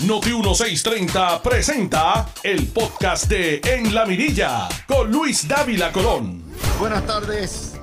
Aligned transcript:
Noti 0.00 0.30
1630 0.34 1.40
presenta 1.40 2.28
el 2.42 2.66
podcast 2.66 3.26
de 3.26 3.60
En 3.64 3.94
la 3.94 4.04
Mirilla 4.04 4.68
con 4.86 5.10
Luis 5.10 5.46
Dávila 5.46 5.92
Colón. 5.92 6.42
Buenas 6.80 7.06
tardes, 7.06 7.74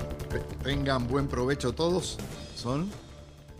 tengan 0.61 1.07
buen 1.07 1.27
provecho 1.27 1.73
todos. 1.73 2.17
Son 2.55 2.91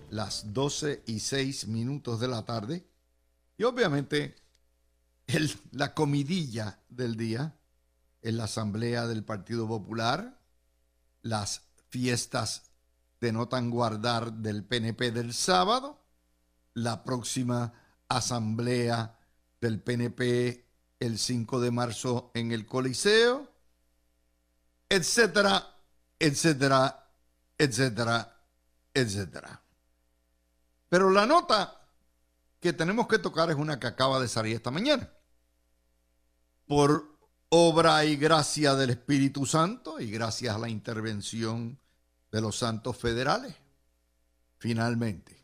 las 0.10 0.54
12 0.54 1.04
y 1.08 1.22
6 1.22 1.68
minutos 1.70 2.20
de 2.20 2.28
la 2.28 2.44
tarde 2.44 2.86
y 3.58 3.64
obviamente 3.64 4.36
el, 5.28 5.52
la 5.72 5.94
comidilla 5.94 6.82
del 6.90 7.16
día 7.16 7.56
en 8.22 8.38
la 8.38 8.44
Asamblea 8.44 9.08
del 9.08 9.24
Partido 9.24 9.66
Popular, 9.68 10.40
las 11.22 11.64
fiestas 11.90 12.64
de 13.22 13.32
no 13.32 13.48
tan 13.48 13.72
guardar 13.72 14.34
del 14.34 14.66
PNP 14.66 15.12
del 15.12 15.34
sábado, 15.34 16.04
la 16.74 17.04
próxima 17.04 17.74
asamblea 18.18 19.18
del 19.60 19.82
PNP 19.82 20.66
el 21.00 21.18
5 21.18 21.60
de 21.62 21.72
marzo 21.72 22.32
en 22.34 22.52
el 22.52 22.66
Coliseo, 22.66 23.50
etcétera, 24.90 25.76
etcétera, 26.20 27.10
etcétera, 27.58 28.38
etcétera. 28.94 29.62
Pero 30.90 31.10
la 31.10 31.26
nota 31.26 31.82
que 32.60 32.74
tenemos 32.74 33.08
que 33.08 33.20
tocar 33.20 33.50
es 33.50 33.56
una 33.56 33.80
que 33.80 33.88
acaba 33.88 34.20
de 34.20 34.28
salir 34.28 34.56
esta 34.56 34.72
mañana. 34.72 35.10
Por 36.68 37.18
obra 37.50 38.06
y 38.06 38.16
gracia 38.18 38.76
del 38.76 38.92
Espíritu 38.92 39.46
Santo 39.46 40.00
y 40.00 40.12
gracias 40.12 40.56
a 40.56 40.60
la 40.60 40.70
intervención 40.70 41.80
de 42.32 42.42
los 42.42 42.58
santos 42.58 42.98
federales, 42.98 43.56
finalmente 44.58 45.41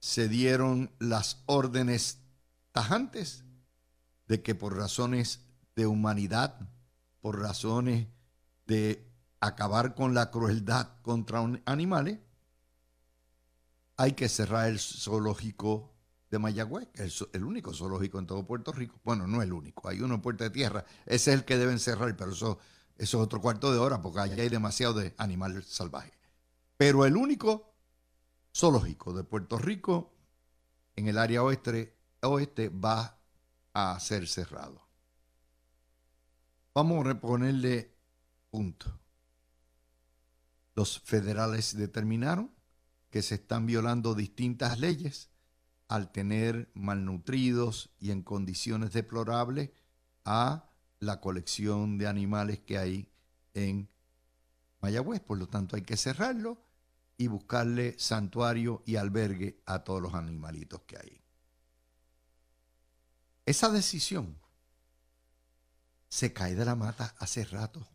se 0.00 0.28
dieron 0.28 0.90
las 0.98 1.42
órdenes 1.46 2.18
tajantes 2.72 3.44
de 4.26 4.42
que 4.42 4.54
por 4.54 4.76
razones 4.76 5.40
de 5.76 5.86
humanidad, 5.86 6.68
por 7.20 7.38
razones 7.38 8.08
de 8.66 9.06
acabar 9.40 9.94
con 9.94 10.14
la 10.14 10.30
crueldad 10.30 10.88
contra 11.02 11.40
animales, 11.66 12.18
hay 13.96 14.12
que 14.12 14.28
cerrar 14.28 14.68
el 14.68 14.80
zoológico 14.80 15.92
de 16.30 16.38
Mayagüez, 16.38 16.88
que 16.94 17.04
es 17.04 17.24
el 17.32 17.44
único 17.44 17.74
zoológico 17.74 18.18
en 18.18 18.26
todo 18.26 18.46
Puerto 18.46 18.72
Rico. 18.72 18.98
Bueno, 19.04 19.26
no 19.26 19.42
el 19.42 19.52
único, 19.52 19.88
hay 19.88 20.00
uno 20.00 20.14
en 20.14 20.22
Puerto 20.22 20.44
de 20.44 20.50
Tierra, 20.50 20.84
ese 21.04 21.32
es 21.32 21.38
el 21.38 21.44
que 21.44 21.58
deben 21.58 21.78
cerrar, 21.78 22.16
pero 22.16 22.32
eso, 22.32 22.58
eso 22.96 23.18
es 23.18 23.22
otro 23.22 23.40
cuarto 23.42 23.70
de 23.72 23.78
hora 23.78 24.00
porque 24.00 24.20
allá 24.20 24.42
hay 24.42 24.48
demasiado 24.48 24.94
de 24.94 25.14
animal 25.18 25.62
salvaje. 25.64 26.12
Pero 26.78 27.04
el 27.04 27.16
único 27.16 27.69
zoológico 28.54 29.12
de 29.12 29.24
Puerto 29.24 29.58
Rico 29.58 30.12
en 30.96 31.08
el 31.08 31.18
área 31.18 31.42
oeste, 31.42 31.96
oeste 32.22 32.68
va 32.68 33.18
a 33.72 33.98
ser 34.00 34.26
cerrado. 34.26 34.86
Vamos 36.74 37.00
a 37.00 37.08
reponerle 37.08 37.94
punto. 38.50 39.00
Los 40.74 41.00
federales 41.00 41.76
determinaron 41.76 42.50
que 43.10 43.22
se 43.22 43.36
están 43.36 43.66
violando 43.66 44.14
distintas 44.14 44.78
leyes 44.78 45.30
al 45.88 46.12
tener 46.12 46.70
malnutridos 46.74 47.90
y 47.98 48.12
en 48.12 48.22
condiciones 48.22 48.92
deplorables 48.92 49.70
a 50.24 50.70
la 51.00 51.20
colección 51.20 51.98
de 51.98 52.06
animales 52.06 52.60
que 52.60 52.78
hay 52.78 53.12
en 53.54 53.88
Mayagüez. 54.80 55.20
Por 55.20 55.38
lo 55.38 55.48
tanto, 55.48 55.74
hay 55.74 55.82
que 55.82 55.96
cerrarlo 55.96 56.62
y 57.20 57.26
buscarle 57.26 57.98
santuario 57.98 58.82
y 58.86 58.96
albergue 58.96 59.60
a 59.66 59.84
todos 59.84 60.00
los 60.00 60.14
animalitos 60.14 60.80
que 60.86 60.96
hay. 60.96 61.22
Esa 63.44 63.68
decisión 63.68 64.40
se 66.08 66.32
cae 66.32 66.54
de 66.54 66.64
la 66.64 66.76
mata 66.76 67.14
hace 67.18 67.44
rato. 67.44 67.86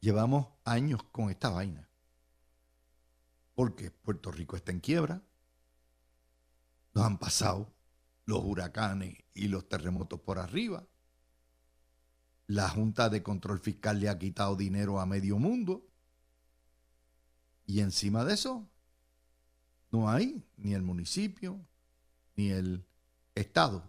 Llevamos 0.00 0.48
años 0.66 1.02
con 1.04 1.30
esta 1.30 1.48
vaina. 1.48 1.88
Porque 3.54 3.92
Puerto 3.92 4.30
Rico 4.30 4.54
está 4.54 4.72
en 4.72 4.80
quiebra. 4.80 5.22
Nos 6.92 7.06
han 7.06 7.16
pasado 7.16 7.72
los 8.26 8.44
huracanes 8.44 9.16
y 9.32 9.48
los 9.48 9.66
terremotos 9.70 10.20
por 10.20 10.38
arriba. 10.38 10.86
La 12.46 12.68
Junta 12.68 13.08
de 13.08 13.22
Control 13.22 13.58
Fiscal 13.58 14.00
le 14.00 14.10
ha 14.10 14.18
quitado 14.18 14.54
dinero 14.54 15.00
a 15.00 15.06
medio 15.06 15.38
mundo. 15.38 15.87
Y 17.68 17.82
encima 17.82 18.24
de 18.24 18.32
eso, 18.32 18.66
no 19.90 20.08
hay 20.08 20.42
ni 20.56 20.72
el 20.72 20.80
municipio 20.80 21.60
ni 22.34 22.48
el 22.48 22.86
Estado. 23.34 23.84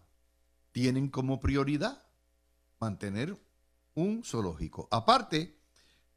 Tienen 0.73 1.07
como 1.07 1.39
prioridad 1.39 2.03
mantener 2.77 3.37
un 3.95 4.21
zoológico. 4.25 4.89
Aparte 4.91 5.57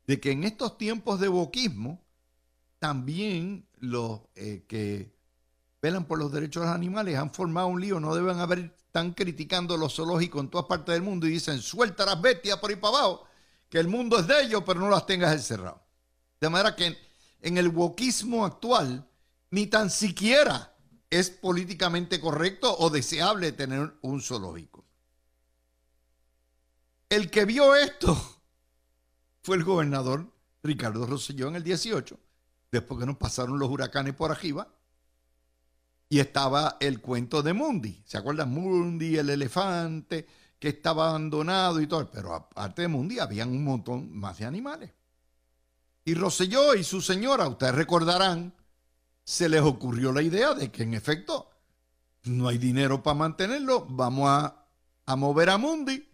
de 0.08 0.18
que 0.18 0.32
en 0.32 0.42
estos 0.42 0.76
tiempos 0.76 1.20
de 1.20 1.28
boquismo, 1.28 2.04
también 2.80 3.68
los 3.78 4.22
eh, 4.34 4.64
que 4.66 5.14
velan 5.80 6.06
por 6.06 6.18
los 6.18 6.32
derechos 6.32 6.62
de 6.62 6.66
los 6.66 6.74
animales 6.74 7.16
han 7.16 7.32
formado 7.32 7.68
un 7.68 7.80
lío, 7.80 8.00
no 8.00 8.12
deben 8.12 8.40
haber, 8.40 8.74
están 8.86 9.12
criticando 9.12 9.76
los 9.76 9.94
zoológicos 9.94 10.42
en 10.42 10.50
todas 10.50 10.66
partes 10.66 10.94
del 10.94 11.02
mundo 11.02 11.28
y 11.28 11.30
dicen, 11.30 11.60
suelta 11.60 12.04
las 12.04 12.20
bestias 12.20 12.58
por 12.58 12.70
ahí 12.70 12.76
para 12.76 12.98
abajo, 12.98 13.24
que 13.68 13.78
el 13.78 13.86
mundo 13.86 14.18
es 14.18 14.26
de 14.26 14.42
ellos, 14.42 14.64
pero 14.66 14.80
no 14.80 14.90
las 14.90 15.06
tengas 15.06 15.32
encerrado. 15.32 15.80
De 16.40 16.48
manera 16.48 16.74
que 16.74 17.11
en 17.42 17.58
el 17.58 17.68
wokismo 17.68 18.46
actual 18.46 19.08
ni 19.50 19.66
tan 19.66 19.90
siquiera 19.90 20.74
es 21.10 21.28
políticamente 21.28 22.18
correcto 22.20 22.74
o 22.78 22.88
deseable 22.88 23.52
tener 23.52 23.94
un 24.00 24.22
zoológico. 24.22 24.86
El 27.10 27.30
que 27.30 27.44
vio 27.44 27.74
esto 27.74 28.16
fue 29.42 29.56
el 29.56 29.64
gobernador 29.64 30.32
Ricardo 30.62 31.04
Rosselló 31.04 31.48
en 31.48 31.56
el 31.56 31.64
18, 31.64 32.18
después 32.70 32.98
que 32.98 33.06
nos 33.06 33.16
pasaron 33.16 33.58
los 33.58 33.68
huracanes 33.68 34.14
por 34.14 34.30
arriba. 34.30 34.72
Y 36.08 36.20
estaba 36.20 36.76
el 36.80 37.00
cuento 37.00 37.42
de 37.42 37.52
Mundi. 37.54 38.02
¿Se 38.06 38.18
acuerdan? 38.18 38.50
Mundi, 38.50 39.16
el 39.16 39.30
elefante 39.30 40.26
que 40.58 40.68
estaba 40.68 41.08
abandonado 41.08 41.80
y 41.80 41.86
todo. 41.86 42.10
Pero 42.10 42.34
aparte 42.34 42.82
de 42.82 42.88
Mundi, 42.88 43.18
habían 43.18 43.48
un 43.48 43.64
montón 43.64 44.14
más 44.14 44.38
de 44.38 44.44
animales. 44.44 44.92
Y 46.04 46.14
Roselló 46.14 46.74
y 46.74 46.82
su 46.82 47.00
señora, 47.00 47.46
ustedes 47.46 47.74
recordarán, 47.74 48.52
se 49.24 49.48
les 49.48 49.62
ocurrió 49.62 50.12
la 50.12 50.22
idea 50.22 50.52
de 50.52 50.70
que 50.70 50.82
en 50.82 50.94
efecto 50.94 51.48
no 52.24 52.48
hay 52.48 52.58
dinero 52.58 53.02
para 53.02 53.14
mantenerlo, 53.14 53.86
vamos 53.88 54.28
a, 54.28 54.58
mover 55.16 55.50
a 55.50 55.58
Mundi 55.58 56.08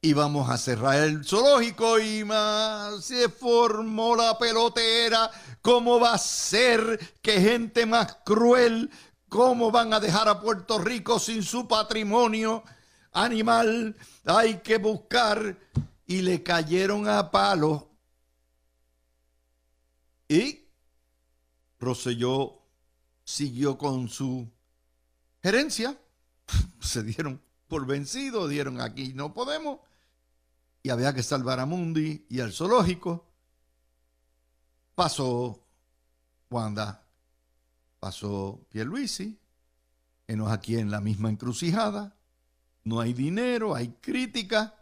y 0.00 0.12
vamos 0.12 0.48
a 0.48 0.56
cerrar 0.56 1.00
el 1.00 1.24
zoológico 1.24 1.98
y 1.98 2.24
más 2.24 3.04
se 3.04 3.28
formó 3.28 4.14
la 4.14 4.38
pelotera. 4.38 5.30
¿Cómo 5.60 5.98
va 5.98 6.14
a 6.14 6.18
ser 6.18 6.98
que 7.20 7.40
gente 7.40 7.84
más 7.84 8.18
cruel, 8.24 8.90
cómo 9.28 9.72
van 9.72 9.92
a 9.92 10.00
dejar 10.00 10.28
a 10.28 10.40
Puerto 10.40 10.78
Rico 10.78 11.18
sin 11.18 11.42
su 11.42 11.66
patrimonio 11.66 12.62
animal? 13.12 13.96
Hay 14.24 14.58
que 14.58 14.78
buscar 14.78 15.58
y 16.06 16.22
le 16.22 16.42
cayeron 16.42 17.08
a 17.08 17.30
palos 17.30 17.87
y 20.28 20.68
Roselló 21.80 22.62
siguió 23.24 23.78
con 23.78 24.08
su 24.08 24.50
gerencia. 25.42 25.98
Se 26.80 27.02
dieron 27.02 27.42
por 27.66 27.86
vencido, 27.86 28.46
dieron 28.46 28.80
aquí 28.80 29.12
no 29.14 29.32
podemos. 29.32 29.80
Y 30.82 30.90
había 30.90 31.14
que 31.14 31.22
salvar 31.22 31.60
a 31.60 31.66
Mundi 31.66 32.26
y 32.28 32.40
al 32.40 32.52
zoológico. 32.52 33.26
Pasó 34.94 35.64
Wanda, 36.50 37.06
pasó 38.00 38.66
Pierluisi, 38.70 39.38
enos 40.26 40.50
aquí 40.50 40.76
en 40.76 40.90
la 40.90 41.00
misma 41.00 41.30
encrucijada. 41.30 42.16
No 42.84 43.00
hay 43.00 43.12
dinero, 43.12 43.74
hay 43.74 43.88
crítica. 44.00 44.74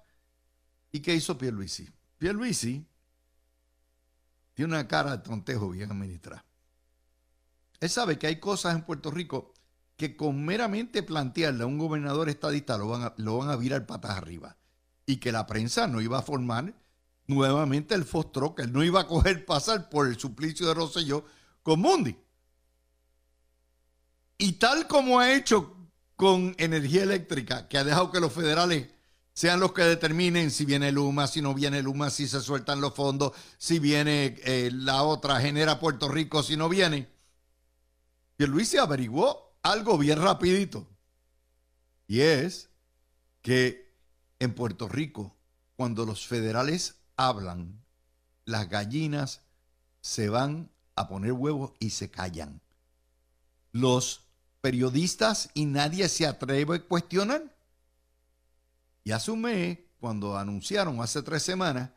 ¿Y 0.93 1.00
qué 1.00 1.15
hizo 1.15 1.37
Pierluisi? 1.37 1.88
Pierluisi 2.19 2.87
tiene 4.56 4.73
una 4.73 4.88
cara 4.88 5.19
de 5.19 5.19
tontejo 5.19 5.69
bien 5.69 5.93
administrada. 5.93 6.43
Él 7.79 7.91
sabe 7.91 8.19
que 8.19 8.26
hay 8.26 8.41
cosas 8.41 8.75
en 8.75 8.85
Puerto 8.85 9.11
Rico 9.11 9.53
que 9.99 10.17
con 10.17 10.47
meramente 10.47 11.03
plantearle 11.03 11.62
a 11.62 11.67
un 11.67 11.76
gobernador 11.76 12.31
estadista 12.31 12.79
lo 12.79 12.88
van 12.88 13.03
a, 13.03 13.14
lo 13.19 13.37
van 13.37 13.50
a 13.50 13.56
virar 13.56 13.85
patas 13.85 14.12
arriba. 14.12 14.56
Y 15.05 15.19
que 15.19 15.31
la 15.31 15.47
prensa 15.47 15.87
no 15.87 16.00
iba 16.00 16.19
a 16.19 16.23
formar 16.23 16.75
nuevamente 17.26 17.94
el 17.94 18.06
fostro, 18.06 18.55
que 18.55 18.62
él 18.62 18.73
no 18.73 18.82
iba 18.82 19.03
a 19.03 19.06
coger 19.06 19.44
pasar 19.44 19.91
por 19.91 20.06
el 20.06 20.19
suplicio 20.19 20.67
de 20.67 20.73
Rosselló 20.73 21.26
con 21.62 21.81
Mundi. 21.81 22.17
Y 24.38 24.53
tal 24.53 24.87
como 24.87 25.20
ha 25.20 25.35
hecho 25.35 25.76
con 26.17 26.55
energía 26.56 27.03
eléctrica, 27.03 27.69
que 27.69 27.76
ha 27.76 27.85
dejado 27.85 28.11
que 28.11 28.20
los 28.20 28.32
federales 28.32 28.88
sean 29.37 29.61
los 29.61 29.75
que 29.75 29.83
determinen 29.83 30.50
si 30.50 30.65
viene 30.65 30.91
Luma, 30.91 31.27
si 31.27 31.43
no 31.43 31.53
viene 31.53 31.83
Luma, 31.83 32.09
si 32.09 32.27
se 32.27 32.41
sueltan 32.41 32.81
los 32.81 32.94
fondos, 32.94 33.33
si 33.59 33.79
viene 33.79 34.35
eh, 34.44 34.71
la 34.73 35.03
otra, 35.03 35.38
genera 35.43 35.79
Puerto 35.79 36.09
Rico, 36.09 36.43
si 36.43 36.56
no 36.56 36.71
viene. 36.71 37.12
Y 38.38 38.47
Luis 38.47 38.71
se 38.71 38.79
averiguó 38.79 39.59
algo 39.62 39.99
bien 39.99 40.23
rapidito. 40.23 40.88
Y 42.06 42.21
es 42.21 42.71
que 43.43 43.94
en 44.38 44.55
Puerto 44.55 44.88
Rico, 44.88 45.37
cuando 45.77 46.06
los 46.06 46.27
federales 46.27 47.03
hablan, 47.19 47.85
las 48.47 48.71
gallinas 48.71 49.43
se 50.00 50.31
van 50.31 50.71
a 50.94 51.09
poner 51.09 51.32
huevos 51.32 51.73
y 51.79 51.91
se 51.91 52.11
callan. 52.11 52.62
Los 53.73 54.23
periodistas 54.62 55.50
y 55.53 55.67
nadie 55.67 56.09
se 56.09 56.27
atreve 56.27 56.77
a 56.77 56.82
cuestionar. 56.82 57.56
Y 59.06 59.12
hace 59.12 59.31
un 59.31 59.41
mes, 59.43 59.79
cuando 60.00 60.37
anunciaron 60.37 61.00
hace 61.00 61.23
tres 61.23 61.41
semanas 61.41 61.91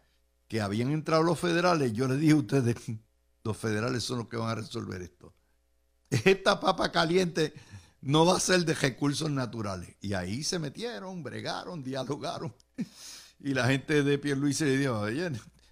que 0.47 0.61
habían 0.61 0.91
entrado 0.91 1.23
los 1.23 1.39
federales, 1.39 1.91
yo 1.91 2.07
les 2.07 2.19
dije 2.19 2.33
a 2.33 2.35
ustedes, 2.35 2.75
los 3.43 3.57
federales 3.57 4.03
son 4.03 4.19
los 4.19 4.27
que 4.27 4.37
van 4.37 4.49
a 4.49 4.55
resolver 4.61 5.01
esto. 5.01 5.33
Esta 6.11 6.59
papa 6.59 6.91
caliente 6.91 7.55
no 8.01 8.27
va 8.27 8.37
a 8.37 8.39
ser 8.39 8.63
de 8.63 8.75
recursos 8.75 9.31
naturales. 9.31 9.95
Y 10.01 10.13
ahí 10.13 10.43
se 10.43 10.59
metieron, 10.59 11.23
bregaron, 11.23 11.83
dialogaron. 11.83 12.53
Y 13.41 13.53
la 13.53 13.65
gente 13.67 14.03
de 14.03 14.17
Pierluisi 14.19 14.65
le 14.65 14.77
dijo, 14.77 14.99
oye, 14.99 15.31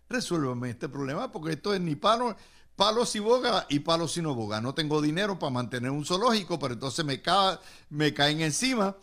resuélveme 0.09 0.69
este 0.69 0.87
problema 0.87 1.31
porque 1.33 1.51
esto 1.51 1.73
es 1.73 1.81
ni 1.81 1.97
palo, 1.97 2.35
palo 2.77 3.05
si 3.05 3.19
boga 3.19 3.67
y 3.69 3.79
palo 3.79 4.07
si 4.07 4.21
no 4.21 4.33
boga. 4.33 4.59
No 4.61 4.73
tengo 4.73 5.01
dinero 5.01 5.37
para 5.37 5.51
mantener 5.51 5.91
un 5.91 6.05
zoológico, 6.05 6.57
pero 6.57 6.75
entonces 6.75 7.03
me, 7.05 7.21
me 7.89 8.13
caen 8.13 8.39
encima 8.39 8.95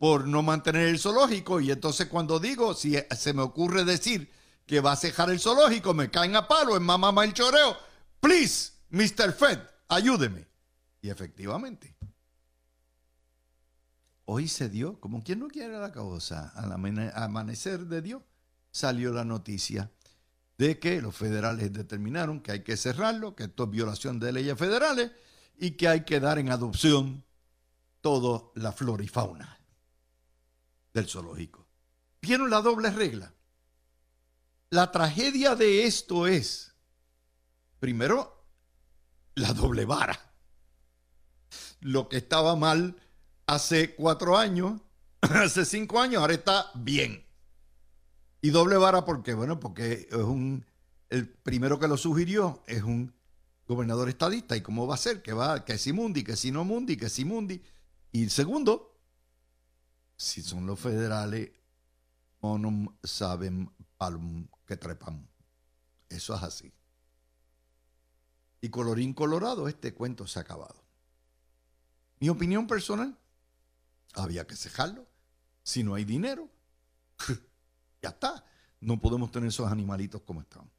por 0.00 0.26
no 0.26 0.42
mantener 0.42 0.88
el 0.88 0.98
zoológico. 0.98 1.60
Y 1.60 1.70
entonces 1.70 2.06
cuando 2.06 2.40
digo, 2.40 2.72
si 2.72 2.96
se 3.14 3.34
me 3.34 3.42
ocurre 3.42 3.84
decir 3.84 4.30
que 4.64 4.80
va 4.80 4.92
a 4.92 4.96
cejar 4.96 5.28
el 5.28 5.38
zoológico, 5.38 5.92
me 5.92 6.10
caen 6.10 6.34
a 6.36 6.48
palo 6.48 6.74
en 6.74 6.82
mamá 6.82 7.22
el 7.22 7.34
choreo. 7.34 7.76
Please, 8.18 8.72
Mr. 8.88 9.34
Fed, 9.34 9.58
ayúdeme. 9.88 10.48
Y 11.02 11.10
efectivamente, 11.10 11.94
hoy 14.24 14.48
se 14.48 14.70
dio, 14.70 14.98
como 15.00 15.22
quien 15.22 15.38
no 15.38 15.48
quiere 15.48 15.78
la 15.78 15.92
causa, 15.92 16.48
al 16.56 16.72
amanecer 17.14 17.80
de 17.80 18.00
Dios, 18.00 18.22
salió 18.70 19.12
la 19.12 19.26
noticia 19.26 19.90
de 20.56 20.78
que 20.78 21.02
los 21.02 21.14
federales 21.14 21.74
determinaron 21.74 22.40
que 22.40 22.52
hay 22.52 22.64
que 22.64 22.78
cerrarlo, 22.78 23.36
que 23.36 23.44
esto 23.44 23.64
es 23.64 23.70
violación 23.70 24.18
de 24.18 24.32
leyes 24.32 24.56
federales 24.56 25.10
y 25.58 25.72
que 25.72 25.88
hay 25.88 26.04
que 26.06 26.20
dar 26.20 26.38
en 26.38 26.48
adopción 26.48 27.22
toda 28.00 28.44
la 28.54 28.72
flora 28.72 29.04
y 29.04 29.08
fauna 29.08 29.59
del 30.92 31.08
zoológico. 31.08 31.66
¿Vieron 32.20 32.50
la 32.50 32.60
doble 32.60 32.90
regla? 32.90 33.34
La 34.70 34.92
tragedia 34.92 35.56
de 35.56 35.84
esto 35.84 36.26
es, 36.26 36.74
primero, 37.78 38.44
la 39.34 39.52
doble 39.52 39.84
vara. 39.84 40.18
Lo 41.80 42.08
que 42.08 42.18
estaba 42.18 42.54
mal 42.56 42.96
hace 43.46 43.94
cuatro 43.94 44.36
años, 44.36 44.80
hace 45.20 45.64
cinco 45.64 46.00
años, 46.00 46.20
ahora 46.20 46.34
está 46.34 46.70
bien. 46.74 47.24
Y 48.42 48.50
doble 48.50 48.76
vara, 48.76 49.04
porque 49.04 49.34
Bueno, 49.34 49.58
porque 49.58 50.08
es 50.10 50.16
un, 50.16 50.64
el 51.08 51.28
primero 51.28 51.78
que 51.78 51.88
lo 51.88 51.96
sugirió 51.96 52.62
es 52.66 52.82
un 52.82 53.12
gobernador 53.66 54.08
estadista. 54.08 54.56
¿Y 54.56 54.60
cómo 54.60 54.86
va 54.86 54.94
a 54.94 54.98
ser? 54.98 55.22
Que 55.22 55.32
va, 55.32 55.64
que 55.64 55.78
si 55.78 55.92
Mundi, 55.92 56.22
que 56.22 56.36
si 56.36 56.50
no 56.50 56.64
Mundi, 56.64 56.96
que 56.96 57.08
si 57.08 57.24
Mundi. 57.24 57.62
Y 58.12 58.28
segundo, 58.28 58.89
si 60.20 60.42
son 60.42 60.66
los 60.66 60.78
federales, 60.78 61.50
no 62.42 62.98
saben 63.02 63.72
palum 63.96 64.46
que 64.66 64.76
trepan. 64.76 65.26
Eso 66.10 66.34
es 66.34 66.42
así. 66.42 66.70
Y 68.60 68.68
colorín 68.68 69.14
colorado, 69.14 69.66
este 69.66 69.94
cuento 69.94 70.26
se 70.26 70.38
ha 70.38 70.42
acabado. 70.42 70.84
Mi 72.18 72.28
opinión 72.28 72.66
personal, 72.66 73.16
había 74.12 74.46
que 74.46 74.56
cejarlo. 74.56 75.06
Si 75.62 75.82
no 75.82 75.94
hay 75.94 76.04
dinero, 76.04 76.50
ya 78.02 78.10
está. 78.10 78.44
No 78.78 79.00
podemos 79.00 79.30
tener 79.30 79.48
esos 79.48 79.72
animalitos 79.72 80.20
como 80.20 80.42
están. 80.42 80.70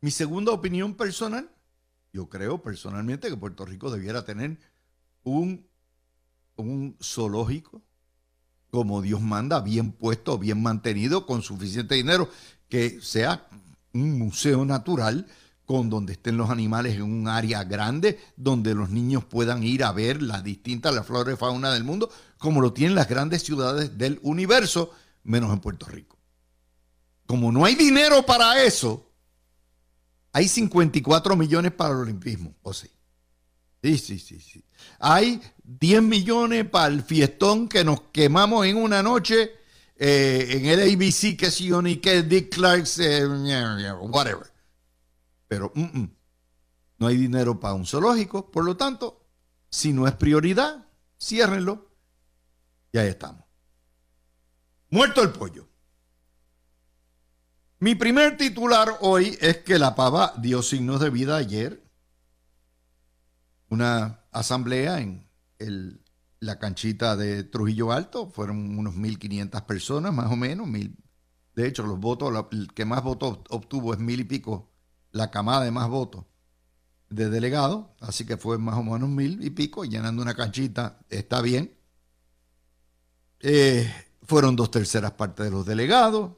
Mi 0.00 0.12
segunda 0.12 0.52
opinión 0.52 0.94
personal, 0.94 1.50
yo 2.12 2.28
creo 2.28 2.62
personalmente 2.62 3.28
que 3.28 3.36
Puerto 3.36 3.66
Rico 3.66 3.90
debiera 3.90 4.24
tener 4.24 4.56
un, 5.24 5.68
un 6.54 6.96
zoológico 7.02 7.82
como 8.76 9.00
Dios 9.00 9.22
manda, 9.22 9.60
bien 9.60 9.90
puesto, 9.90 10.36
bien 10.36 10.60
mantenido, 10.60 11.24
con 11.24 11.40
suficiente 11.40 11.94
dinero, 11.94 12.28
que 12.68 13.00
sea 13.00 13.48
un 13.94 14.18
museo 14.18 14.66
natural 14.66 15.26
con 15.64 15.88
donde 15.88 16.12
estén 16.12 16.36
los 16.36 16.50
animales 16.50 16.96
en 16.96 17.04
un 17.04 17.26
área 17.26 17.64
grande, 17.64 18.20
donde 18.36 18.74
los 18.74 18.90
niños 18.90 19.24
puedan 19.24 19.62
ir 19.62 19.82
a 19.82 19.92
ver 19.92 20.20
las 20.20 20.44
distintas, 20.44 20.94
la 20.94 21.04
flora 21.04 21.32
y 21.32 21.36
fauna 21.36 21.72
del 21.72 21.84
mundo, 21.84 22.10
como 22.36 22.60
lo 22.60 22.74
tienen 22.74 22.94
las 22.94 23.08
grandes 23.08 23.44
ciudades 23.44 23.96
del 23.96 24.20
universo, 24.20 24.90
menos 25.22 25.54
en 25.54 25.60
Puerto 25.60 25.86
Rico. 25.86 26.18
Como 27.24 27.52
no 27.52 27.64
hay 27.64 27.76
dinero 27.76 28.26
para 28.26 28.62
eso, 28.62 29.10
hay 30.32 30.48
54 30.48 31.34
millones 31.34 31.72
para 31.72 31.94
el 31.94 32.00
olimpismo, 32.00 32.54
¿o 32.60 32.74
sí? 32.74 32.90
Sí, 33.82 33.96
sí, 33.96 34.18
sí, 34.18 34.38
sí. 34.38 34.62
Hay 34.98 35.40
10 35.66 36.02
millones 36.02 36.68
para 36.68 36.86
el 36.86 37.02
fiestón 37.02 37.68
que 37.68 37.84
nos 37.84 38.02
quemamos 38.12 38.66
en 38.66 38.76
una 38.76 39.02
noche 39.02 39.50
eh, 39.96 40.46
en 40.50 40.66
el 40.66 40.80
ABC, 40.80 41.36
que 41.36 41.50
si 41.50 41.66
yo 41.66 41.82
ni 41.82 41.96
que 41.96 42.22
Dick 42.22 42.54
Clark's, 42.54 42.98
eh, 43.00 43.26
whatever. 44.00 44.52
Pero 45.48 45.72
mm, 45.74 46.00
mm, 46.00 46.16
no 46.98 47.06
hay 47.06 47.16
dinero 47.16 47.58
para 47.58 47.74
un 47.74 47.84
zoológico, 47.84 48.50
por 48.50 48.64
lo 48.64 48.76
tanto, 48.76 49.26
si 49.68 49.92
no 49.92 50.06
es 50.06 50.14
prioridad, 50.14 50.86
ciérrenlo. 51.20 51.90
Y 52.92 52.98
ahí 52.98 53.08
estamos. 53.08 53.44
Muerto 54.90 55.22
el 55.22 55.30
pollo. 55.30 55.68
Mi 57.78 57.94
primer 57.94 58.36
titular 58.36 58.98
hoy 59.00 59.36
es 59.40 59.58
que 59.58 59.78
la 59.78 59.94
pava 59.94 60.32
dio 60.38 60.62
signos 60.62 61.00
de 61.00 61.10
vida 61.10 61.36
ayer. 61.36 61.82
Una 63.68 64.24
asamblea 64.30 65.00
en 65.00 65.25
la 66.40 66.58
canchita 66.58 67.16
de 67.16 67.44
Trujillo 67.44 67.92
Alto. 67.92 68.30
Fueron 68.30 68.78
unos 68.78 68.94
1.500 68.94 69.66
personas, 69.66 70.12
más 70.12 70.30
o 70.30 70.36
menos. 70.36 70.66
Mil. 70.66 70.96
De 71.54 71.66
hecho, 71.66 71.84
los 71.84 71.98
votos, 71.98 72.32
el 72.52 72.72
que 72.72 72.84
más 72.84 73.02
votos 73.02 73.40
obtuvo 73.50 73.94
es 73.94 73.98
mil 73.98 74.20
y 74.20 74.24
pico, 74.24 74.70
la 75.12 75.30
camada 75.30 75.64
de 75.64 75.70
más 75.70 75.88
votos 75.88 76.24
de 77.08 77.30
delegados. 77.30 77.86
Así 78.00 78.26
que 78.26 78.36
fue 78.36 78.58
más 78.58 78.76
o 78.76 78.82
menos 78.82 79.08
mil 79.08 79.42
y 79.42 79.50
pico, 79.50 79.84
llenando 79.84 80.22
una 80.22 80.34
canchita. 80.34 81.00
Está 81.08 81.40
bien. 81.40 81.74
Eh, 83.40 83.90
fueron 84.22 84.56
dos 84.56 84.70
terceras 84.70 85.12
partes 85.12 85.46
de 85.46 85.50
los 85.50 85.64
delegados 85.64 86.32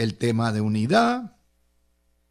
el 0.00 0.16
tema 0.16 0.50
de 0.50 0.62
unidad. 0.62 1.36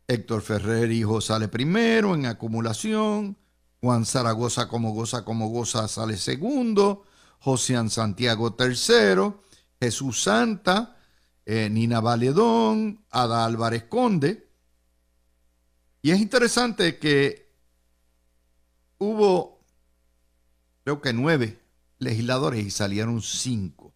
Héctor 0.07 0.41
Ferrer, 0.41 0.91
hijo, 0.91 1.21
sale 1.21 1.47
primero 1.47 2.15
en 2.15 2.25
acumulación. 2.25 3.37
Juan 3.81 4.05
Zaragoza, 4.05 4.67
como 4.67 4.91
goza, 4.91 5.23
como 5.23 5.49
goza, 5.49 5.87
sale 5.87 6.17
segundo. 6.17 7.05
José 7.39 7.89
Santiago, 7.89 8.53
tercero. 8.53 9.43
Jesús 9.79 10.23
Santa, 10.23 10.97
eh, 11.45 11.69
Nina 11.69 12.01
Valedón, 12.01 13.05
Ada 13.09 13.45
Álvarez 13.45 13.85
Conde. 13.85 14.49
Y 16.01 16.11
es 16.11 16.19
interesante 16.19 16.97
que 16.99 17.49
hubo, 18.97 19.61
creo 20.83 21.01
que 21.01 21.13
nueve 21.13 21.59
legisladores 21.97 22.65
y 22.65 22.71
salieron 22.71 23.21
cinco 23.21 23.93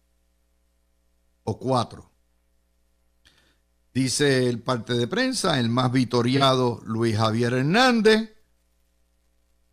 o 1.44 1.58
cuatro. 1.58 2.10
Dice 3.92 4.48
el 4.48 4.60
parte 4.60 4.94
de 4.94 5.06
prensa, 5.06 5.60
el 5.60 5.68
más 5.68 5.92
vitoriado 5.92 6.80
Luis 6.84 7.16
Javier 7.16 7.52
Hernández. 7.52 8.33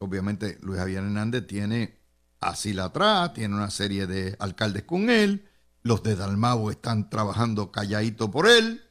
Obviamente 0.01 0.57
Luis 0.63 0.79
Javier 0.79 1.03
Hernández 1.03 1.45
tiene 1.45 1.99
así 2.39 2.73
la 2.73 2.85
atrás, 2.85 3.35
tiene 3.35 3.53
una 3.53 3.69
serie 3.69 4.07
de 4.07 4.35
alcaldes 4.39 4.83
con 4.83 5.11
él. 5.11 5.47
Los 5.83 6.01
de 6.01 6.15
Dalmau 6.15 6.71
están 6.71 7.07
trabajando 7.07 7.71
calladito 7.71 8.31
por 8.31 8.47
él. 8.47 8.81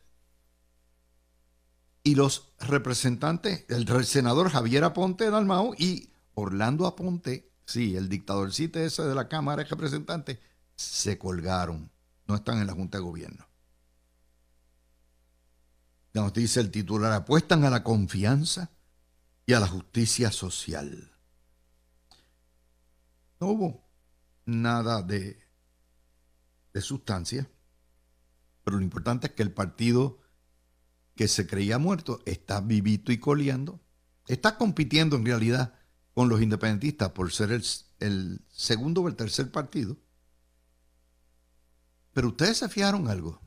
Y 2.05 2.15
los 2.15 2.53
representantes, 2.61 3.65
el 3.69 4.05
senador 4.05 4.51
Javier 4.51 4.85
Aponte 4.85 5.25
de 5.25 5.31
Dalmau 5.33 5.75
y 5.77 6.13
Orlando 6.35 6.87
Aponte, 6.87 7.51
sí, 7.67 7.97
el 7.97 8.09
dictadorcito 8.09 8.79
ese 8.79 9.03
de 9.03 9.15
la 9.17 9.29
Cámara 9.29 9.65
de 9.65 9.69
Representantes, 9.69 10.39
se 10.77 11.19
colgaron. 11.19 11.91
No 12.29 12.37
están 12.37 12.59
en 12.59 12.69
la 12.69 12.73
Junta 12.73 12.99
de 12.99 13.05
Gobierno. 13.05 13.49
Nos 16.15 16.33
dice 16.33 16.61
el 16.61 16.71
titular, 16.71 17.13
apuestan 17.13 17.65
a 17.65 17.71
la 17.71 17.83
confianza 17.83 18.71
y 19.51 19.53
a 19.53 19.61
la 19.61 19.67
justicia 19.67 20.31
social. 20.31 21.13
No 23.41 23.49
hubo 23.49 23.85
nada 24.45 25.03
de, 25.03 25.43
de 26.73 26.81
sustancia, 26.81 27.51
pero 28.63 28.77
lo 28.77 28.83
importante 28.83 29.27
es 29.27 29.33
que 29.33 29.43
el 29.43 29.53
partido 29.53 30.21
que 31.17 31.29
se 31.29 31.47
creía 31.47 31.79
muerto 31.79 32.21
está 32.27 32.61
vivito 32.61 33.13
y 33.13 33.19
coleando, 33.19 33.81
está 34.29 34.57
compitiendo 34.57 35.17
en 35.17 35.27
realidad 35.27 35.75
con 36.15 36.29
los 36.29 36.41
independentistas 36.41 37.11
por 37.11 37.33
ser 37.33 37.53
el 37.53 37.65
el 38.01 38.41
segundo 38.51 39.03
o 39.03 39.09
el 39.09 39.17
tercer 39.17 39.51
partido. 39.53 39.97
Pero 42.13 42.29
ustedes 42.29 42.59
se 42.59 42.69
fijaron 42.69 43.09
algo. 43.09 43.41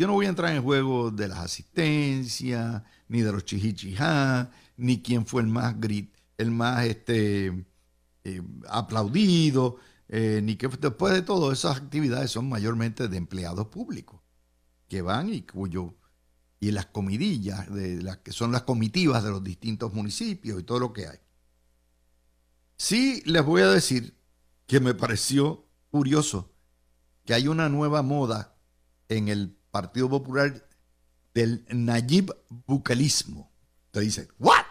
Yo 0.00 0.06
no 0.06 0.14
voy 0.14 0.24
a 0.24 0.30
entrar 0.30 0.56
en 0.56 0.62
juego 0.62 1.10
de 1.10 1.28
las 1.28 1.40
asistencias, 1.40 2.82
ni 3.08 3.20
de 3.20 3.32
los 3.32 3.44
chihichijá, 3.44 4.50
ni 4.78 5.02
quién 5.02 5.26
fue 5.26 5.42
el 5.42 5.48
más 5.48 5.78
grit, 5.78 6.14
el 6.38 6.50
más 6.50 6.86
este, 6.86 7.66
eh, 8.24 8.42
aplaudido, 8.70 9.76
eh, 10.08 10.40
ni 10.42 10.56
que 10.56 10.68
después 10.68 11.12
de 11.12 11.20
todo 11.20 11.52
esas 11.52 11.76
actividades 11.76 12.30
son 12.30 12.48
mayormente 12.48 13.08
de 13.08 13.18
empleados 13.18 13.66
públicos 13.66 14.22
que 14.88 15.02
van 15.02 15.34
y 15.34 15.42
cuyo 15.42 15.94
y 16.60 16.70
las 16.70 16.86
comidillas 16.86 17.70
de 17.70 18.02
las 18.02 18.16
que 18.16 18.32
son 18.32 18.52
las 18.52 18.62
comitivas 18.62 19.22
de 19.22 19.28
los 19.28 19.44
distintos 19.44 19.92
municipios 19.92 20.60
y 20.60 20.62
todo 20.62 20.78
lo 20.78 20.94
que 20.94 21.08
hay. 21.08 21.18
Sí 22.78 23.22
les 23.26 23.44
voy 23.44 23.60
a 23.60 23.68
decir 23.68 24.16
que 24.66 24.80
me 24.80 24.94
pareció 24.94 25.66
curioso 25.90 26.50
que 27.26 27.34
hay 27.34 27.48
una 27.48 27.68
nueva 27.68 28.00
moda 28.00 28.56
en 29.10 29.28
el 29.28 29.59
Partido 29.70 30.08
Popular 30.08 30.68
del 31.34 31.64
Nayib 31.70 32.34
Bukelismo. 32.66 33.50
Te 33.90 34.00
dice, 34.00 34.28
¿what? 34.38 34.64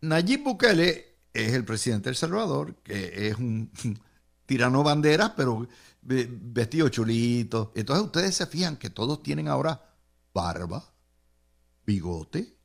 Nayib 0.00 0.44
Bukele 0.44 1.18
es 1.32 1.52
el 1.52 1.64
presidente 1.64 2.08
del 2.08 2.16
Salvador, 2.16 2.76
que 2.82 3.28
es 3.28 3.36
un 3.36 3.70
tirano 4.46 4.82
banderas, 4.82 5.32
pero 5.36 5.66
vestido 6.02 6.88
chulito. 6.88 7.72
Entonces 7.74 8.04
ustedes 8.04 8.34
se 8.34 8.46
fijan 8.46 8.76
que 8.76 8.90
todos 8.90 9.22
tienen 9.22 9.48
ahora 9.48 9.94
barba, 10.34 10.84
bigote, 11.86 12.56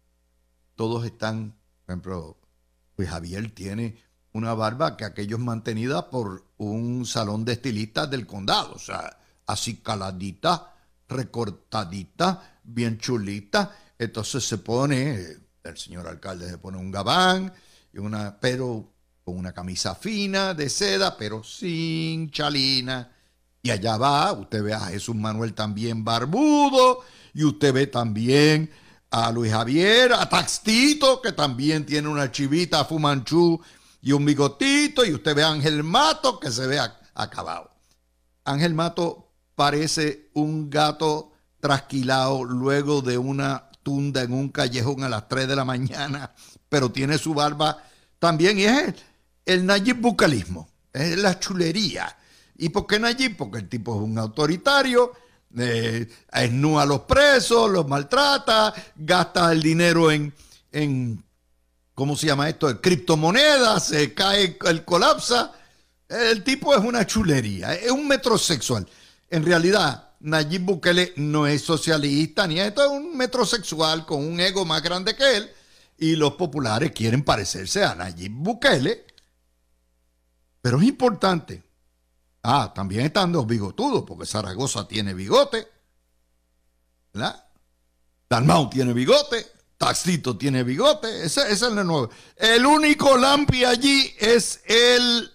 todos 0.76 1.06
están, 1.06 1.56
por 1.86 1.94
ejemplo, 1.94 2.38
pues 2.96 3.10
Javier 3.10 3.52
tiene 3.52 4.02
una 4.34 4.54
barba 4.54 4.98
que 4.98 5.06
aquello 5.06 5.38
es 5.38 5.44
mantenida 5.44 6.10
por 6.10 6.46
un 6.58 7.06
salón 7.06 7.46
de 7.46 7.54
estilistas 7.54 8.10
del 8.10 8.26
condado, 8.26 8.74
o 8.74 8.80
sea, 8.80 9.20
así 9.46 9.78
caladita, 9.78 10.76
recortadita, 11.08 12.60
bien 12.64 12.98
chulita. 12.98 13.76
Entonces 13.98 14.48
se 14.48 14.58
pone, 14.60 15.38
el 15.64 15.78
señor 15.78 16.08
alcalde 16.08 16.50
se 16.50 16.58
pone 16.58 16.78
un 16.78 16.92
gabán, 16.92 17.54
y 17.94 18.00
una, 18.00 18.40
pero 18.40 18.94
con 19.24 19.38
una 19.38 19.54
camisa 19.54 19.96
fina 19.96 20.54
de 20.54 20.70
seda, 20.70 21.18
pero 21.18 21.44
sin 21.44 22.30
chalina. 22.32 23.12
Y 23.62 23.72
allá 23.72 23.98
va, 23.98 24.32
usted 24.34 24.64
ve 24.64 24.74
a 24.74 24.80
Jesús 24.82 25.16
Manuel 25.16 25.54
también 25.54 26.04
barbudo, 26.04 27.02
y 27.34 27.44
usted 27.44 27.74
ve 27.74 27.88
también 27.88 28.72
a 29.10 29.32
Luis 29.32 29.52
Javier, 29.52 30.14
a 30.14 30.30
Taxtito, 30.30 31.22
que 31.22 31.32
también 31.32 31.86
tiene 31.86 32.08
una 32.08 32.32
chivita 32.32 32.86
fumanchú 32.86 33.60
y 34.02 34.12
un 34.12 34.26
bigotito, 34.26 35.06
y 35.06 35.14
usted 35.14 35.36
ve 35.36 35.44
a 35.44 35.52
Ángel 35.52 35.84
Mato, 35.84 36.40
que 36.40 36.52
se 36.52 36.68
ve 36.68 36.80
acabado. 37.14 37.72
Ángel 38.46 38.74
Mato 38.74 39.26
parece 39.58 40.30
un 40.36 40.70
gato 40.70 41.32
trasquilado 41.60 42.44
luego 42.44 43.02
de 43.02 43.18
una 43.18 43.72
tunda 43.82 44.22
en 44.22 44.32
un 44.32 44.50
callejón 44.50 45.04
a 45.04 45.10
las 45.10 45.28
3 45.28 45.48
de 45.48 45.56
la 45.56 45.66
mañana, 45.66 46.32
pero 46.70 46.92
tiene 46.92 47.18
su 47.18 47.34
barba 47.34 47.84
también, 48.20 48.60
y 48.60 48.66
es 48.66 48.94
el 49.48 49.66
Nayib 49.66 50.00
Bucalismo, 50.00 50.70
es 50.94 51.18
la 51.18 51.40
chulería. 51.40 52.16
¿Y 52.56 52.70
por 52.70 52.86
qué 52.86 53.00
Nayib? 53.00 53.36
Porque 53.36 53.58
el 53.58 53.68
tipo 53.68 53.96
es 53.96 54.02
un 54.04 54.20
autoritario, 54.20 55.14
eh, 55.58 56.08
esnúa 56.32 56.84
a 56.84 56.86
los 56.86 57.02
presos, 57.02 57.72
los 57.72 57.88
maltrata, 57.88 58.72
gasta 58.96 59.52
el 59.52 59.64
dinero 59.64 60.12
en, 60.12 60.32
en 60.72 61.26
¿cómo 61.96 62.16
se 62.16 62.28
llama 62.28 62.48
esto? 62.48 62.70
En 62.70 62.78
criptomonedas, 62.78 63.88
se 63.88 64.14
cae, 64.14 64.56
el 64.68 64.86
colapsa. 64.86 65.52
El 66.08 66.44
tipo 66.44 66.76
es 66.76 66.84
una 66.84 67.08
chulería, 67.08 67.74
es 67.74 67.90
un 67.90 68.08
metrosexual. 68.08 68.88
En 69.29 69.46
realidad, 69.46 70.15
Nayib 70.19 70.62
Bukele 70.63 71.13
no 71.17 71.48
es 71.48 71.62
socialista 71.62 72.48
ni 72.48 72.60
esto, 72.60 72.84
es 72.84 72.89
un 72.89 73.17
metrosexual 73.17 74.05
con 74.05 74.25
un 74.25 74.39
ego 74.39 74.65
más 74.65 74.81
grande 74.81 75.15
que 75.15 75.38
él. 75.38 75.51
Y 75.98 76.15
los 76.15 76.34
populares 76.34 76.91
quieren 76.91 77.24
parecerse 77.24 77.84
a 77.84 77.96
Nayib 77.96 78.31
Bukele. 78.31 79.05
Pero 80.62 80.79
es 80.79 80.88
importante. 80.88 81.63
Ah, 82.43 82.72
también 82.74 83.05
están 83.05 83.31
los 83.31 83.46
bigotudos, 83.46 84.03
porque 84.07 84.25
Zaragoza 84.25 84.88
tiene 84.88 85.13
bigote. 85.13 85.67
¿Verdad? 87.13 87.46
Dalmau 88.29 88.69
tiene 88.69 88.93
bigote. 88.93 89.46
Taxito 89.77 90.38
tiene 90.38 90.63
bigote. 90.63 91.25
Ese, 91.25 91.41
ese 91.41 91.53
es 91.53 91.62
el 91.63 91.75
nuevo. 91.75 92.10
El 92.36 92.65
único 92.65 93.17
lampi 93.17 93.63
allí 93.65 94.13
es 94.19 94.62
el 94.65 95.31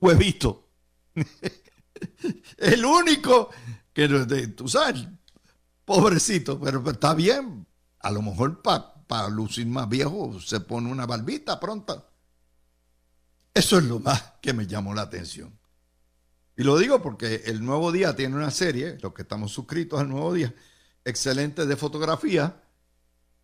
huevito. 0.00 0.68
el 2.58 2.84
único 2.84 3.50
que 3.92 4.08
tú 4.48 4.68
sabes, 4.68 5.06
pobrecito, 5.84 6.60
pero 6.60 6.88
está 6.90 7.14
bien. 7.14 7.66
A 8.00 8.10
lo 8.10 8.22
mejor 8.22 8.62
para 8.62 9.28
lucir 9.28 9.66
más 9.66 9.88
viejo 9.88 10.40
se 10.40 10.60
pone 10.60 10.90
una 10.90 11.06
barbita 11.06 11.58
pronta. 11.58 12.04
Eso 13.52 13.78
es 13.78 13.84
lo 13.84 13.98
más 13.98 14.34
que 14.40 14.52
me 14.52 14.66
llamó 14.66 14.94
la 14.94 15.02
atención. 15.02 15.58
Y 16.56 16.62
lo 16.62 16.76
digo 16.76 17.00
porque 17.02 17.42
el 17.46 17.64
Nuevo 17.64 17.90
Día 17.92 18.14
tiene 18.14 18.36
una 18.36 18.50
serie, 18.50 18.98
los 19.00 19.12
que 19.14 19.22
estamos 19.22 19.52
suscritos 19.52 20.00
al 20.00 20.08
Nuevo 20.08 20.32
Día, 20.34 20.54
excelente 21.04 21.66
de 21.66 21.76
fotografía, 21.76 22.62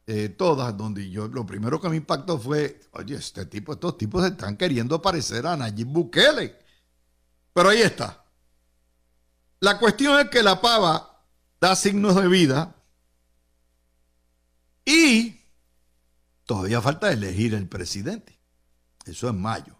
eh, 0.06 0.28
todas, 0.28 0.76
donde 0.76 1.08
yo 1.08 1.28
lo 1.28 1.46
primero 1.46 1.80
que 1.80 1.88
me 1.88 1.96
impactó 1.96 2.38
fue, 2.38 2.80
oye, 2.92 3.16
este 3.16 3.46
tipo, 3.46 3.72
estos 3.72 3.96
tipos 3.96 4.24
están 4.24 4.56
queriendo 4.56 5.00
parecer 5.00 5.46
a 5.46 5.56
Nayib 5.56 5.86
Bukele. 5.86 6.58
Pero 7.52 7.68
ahí 7.68 7.82
está. 7.82 8.23
La 9.64 9.78
cuestión 9.78 10.20
es 10.20 10.28
que 10.28 10.42
la 10.42 10.60
pava 10.60 11.24
da 11.58 11.74
signos 11.74 12.16
de 12.16 12.28
vida 12.28 12.76
y 14.84 15.40
todavía 16.44 16.82
falta 16.82 17.10
elegir 17.10 17.54
el 17.54 17.66
presidente. 17.66 18.38
Eso 19.06 19.26
es 19.26 19.34
mayo. 19.34 19.74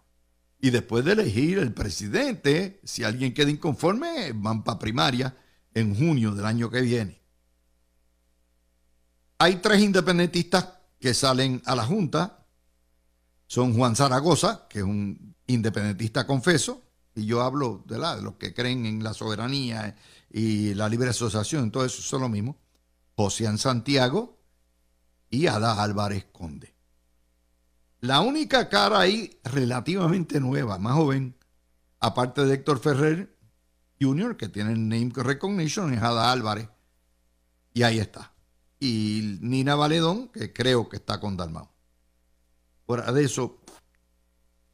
Y 0.58 0.70
después 0.70 1.04
de 1.04 1.12
elegir 1.12 1.58
el 1.58 1.74
presidente, 1.74 2.80
si 2.82 3.04
alguien 3.04 3.34
queda 3.34 3.50
inconforme, 3.50 4.32
van 4.34 4.64
para 4.64 4.78
primaria 4.78 5.36
en 5.74 5.94
junio 5.94 6.34
del 6.34 6.46
año 6.46 6.70
que 6.70 6.80
viene. 6.80 7.20
Hay 9.36 9.56
tres 9.56 9.82
independentistas 9.82 10.66
que 10.98 11.12
salen 11.12 11.60
a 11.66 11.76
la 11.76 11.84
Junta. 11.84 12.46
Son 13.46 13.74
Juan 13.74 13.94
Zaragoza, 13.94 14.66
que 14.66 14.78
es 14.78 14.84
un 14.86 15.36
independentista 15.46 16.26
confeso, 16.26 16.83
y 17.14 17.26
yo 17.26 17.42
hablo 17.42 17.82
de, 17.86 17.98
la, 17.98 18.16
de 18.16 18.22
los 18.22 18.34
que 18.34 18.54
creen 18.54 18.86
en 18.86 19.04
la 19.04 19.14
soberanía 19.14 19.96
y 20.30 20.74
la 20.74 20.88
libre 20.88 21.10
asociación, 21.10 21.70
todo 21.70 21.84
eso 21.84 22.02
son 22.02 22.22
lo 22.22 22.28
mismo, 22.28 22.58
José 23.16 23.56
Santiago 23.56 24.38
y 25.30 25.46
Ada 25.46 25.82
Álvarez 25.82 26.26
Conde. 26.32 26.74
La 28.00 28.20
única 28.20 28.68
cara 28.68 29.00
ahí 29.00 29.40
relativamente 29.44 30.40
nueva, 30.40 30.78
más 30.78 30.94
joven, 30.94 31.36
aparte 32.00 32.44
de 32.44 32.54
Héctor 32.54 32.80
Ferrer 32.80 33.38
Jr., 34.00 34.36
que 34.36 34.48
tiene 34.48 34.72
el 34.72 34.88
name 34.88 35.10
recognition, 35.14 35.94
es 35.94 36.02
Ada 36.02 36.30
Álvarez. 36.30 36.68
Y 37.72 37.82
ahí 37.82 37.98
está. 37.98 38.32
Y 38.78 39.38
Nina 39.40 39.74
Valedón, 39.74 40.28
que 40.28 40.52
creo 40.52 40.88
que 40.88 40.96
está 40.96 41.18
con 41.18 41.36
Dalmau. 41.36 41.68
Fuera 42.86 43.10
de 43.12 43.24
eso, 43.24 43.58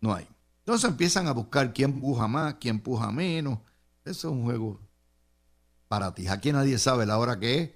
no 0.00 0.14
hay. 0.14 0.26
Entonces 0.60 0.90
empiezan 0.90 1.26
a 1.26 1.32
buscar 1.32 1.72
quién 1.72 2.00
puja 2.00 2.28
más, 2.28 2.54
quién 2.54 2.80
puja 2.80 3.10
menos. 3.10 3.58
Eso 4.04 4.28
es 4.28 4.32
un 4.34 4.44
juego 4.44 4.80
para 5.88 6.14
ti. 6.14 6.28
Aquí 6.28 6.52
nadie 6.52 6.78
sabe 6.78 7.06
la 7.06 7.18
hora 7.18 7.38
que 7.38 7.60
es 7.60 7.70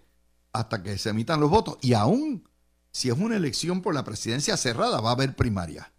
hasta 0.52 0.82
que 0.82 0.96
se 0.98 1.10
emitan 1.10 1.40
los 1.40 1.50
votos. 1.50 1.78
Y 1.80 1.94
aún 1.94 2.48
si 2.94 3.08
es 3.08 3.18
una 3.18 3.34
elección 3.34 3.82
por 3.82 3.92
la 3.92 4.04
presidencia 4.04 4.56
cerrada, 4.56 5.00
va 5.00 5.10
a 5.10 5.14
haber 5.14 5.34
primaria. 5.34 5.92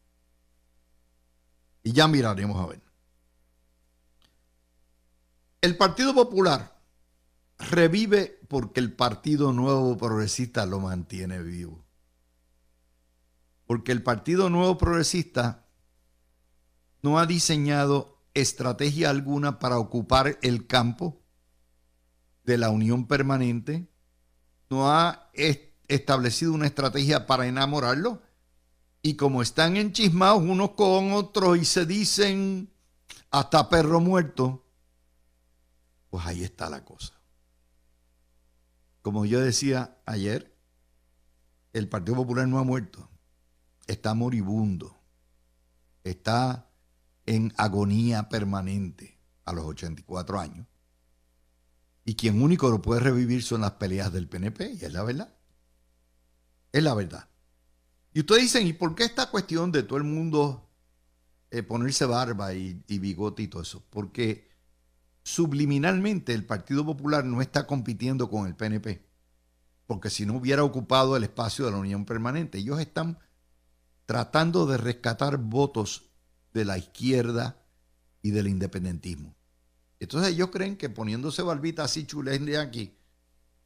Y 1.83 1.91
ya 1.91 2.07
miraremos 2.07 2.57
a 2.57 2.67
ver. 2.67 2.81
El 5.59 5.75
Partido 5.75 6.15
Popular 6.15 6.79
revive 7.57 8.39
porque 8.47 8.79
el 8.79 8.93
Partido 8.93 9.51
Nuevo 9.51 9.97
Progresista 9.97 10.65
lo 10.65 10.79
mantiene 10.79 11.43
vivo. 11.43 11.83
Porque 13.65 13.91
el 13.91 14.01
Partido 14.01 14.49
Nuevo 14.49 14.77
Progresista 14.77 15.64
no 17.05 17.19
ha 17.19 17.27
diseñado 17.27 18.17
estrategia 18.33 19.11
alguna 19.11 19.59
para 19.59 19.77
ocupar 19.77 20.39
el 20.41 20.65
campo 20.65 21.21
de 22.43 22.57
la 22.57 22.71
unión 22.71 23.05
permanente, 23.05 23.87
no 24.71 24.89
ha 24.89 25.29
establecido 25.87 26.51
una 26.51 26.65
estrategia 26.65 27.27
para 27.27 27.45
enamorarlo, 27.45 28.23
y 29.03 29.17
como 29.17 29.43
están 29.43 29.77
enchismados 29.77 30.41
unos 30.41 30.71
con 30.71 31.13
otros 31.13 31.59
y 31.59 31.65
se 31.65 31.85
dicen 31.85 32.73
hasta 33.29 33.69
perro 33.69 33.99
muerto, 33.99 34.65
pues 36.09 36.25
ahí 36.25 36.43
está 36.43 36.71
la 36.71 36.83
cosa. 36.83 37.13
Como 39.03 39.27
yo 39.27 39.41
decía 39.41 39.99
ayer, 40.07 40.57
el 41.71 41.87
Partido 41.87 42.15
Popular 42.15 42.47
no 42.47 42.57
ha 42.57 42.63
muerto, 42.63 43.07
está 43.85 44.15
moribundo 44.15 44.95
está 46.05 46.71
en 47.25 47.53
agonía 47.57 48.29
permanente 48.29 49.19
a 49.45 49.53
los 49.53 49.65
84 49.65 50.39
años. 50.39 50.67
Y 52.03 52.15
quien 52.15 52.41
único 52.41 52.69
lo 52.69 52.81
puede 52.81 53.01
revivir 53.01 53.43
son 53.43 53.61
las 53.61 53.71
peleas 53.73 54.13
del 54.13 54.29
PNP, 54.29 54.73
y 54.79 54.85
es 54.85 54.93
la 54.93 55.03
verdad. 55.03 55.35
Es 56.71 56.83
la 56.83 56.93
verdad. 56.93 57.27
Y 58.13 58.19
ustedes 58.19 58.43
dicen, 58.43 58.67
¿y 58.67 58.73
por 58.73 58.95
qué 58.95 59.03
esta 59.03 59.29
cuestión 59.31 59.71
de 59.71 59.83
todo 59.83 59.97
el 59.97 60.03
mundo 60.03 60.69
eh, 61.49 61.63
ponerse 61.63 62.05
barba 62.05 62.53
y, 62.53 62.83
y 62.87 62.99
bigote 62.99 63.43
y 63.43 63.47
todo 63.47 63.63
eso? 63.63 63.83
Porque 63.89 64.49
subliminalmente 65.23 66.33
el 66.33 66.45
Partido 66.45 66.85
Popular 66.85 67.25
no 67.25 67.41
está 67.41 67.65
compitiendo 67.65 68.29
con 68.29 68.45
el 68.45 68.55
PNP, 68.55 69.03
porque 69.87 70.11
si 70.11 70.25
no 70.25 70.35
hubiera 70.35 70.63
ocupado 70.63 71.17
el 71.17 71.23
espacio 71.23 71.65
de 71.65 71.71
la 71.71 71.77
Unión 71.77 72.05
Permanente, 72.05 72.59
ellos 72.59 72.79
están 72.79 73.17
tratando 74.05 74.67
de 74.67 74.77
rescatar 74.77 75.37
votos 75.37 76.11
de 76.55 76.65
la 76.65 76.79
izquierda 76.79 77.61
y 78.23 78.31
del 78.31 78.47
independentismo. 78.47 79.35
Entonces 79.99 80.33
ellos 80.33 80.49
creen 80.49 80.77
que 80.77 80.89
poniéndose 80.89 81.43
barbita 81.43 81.83
así 81.83 82.05
chulende 82.05 82.57
aquí, 82.57 82.97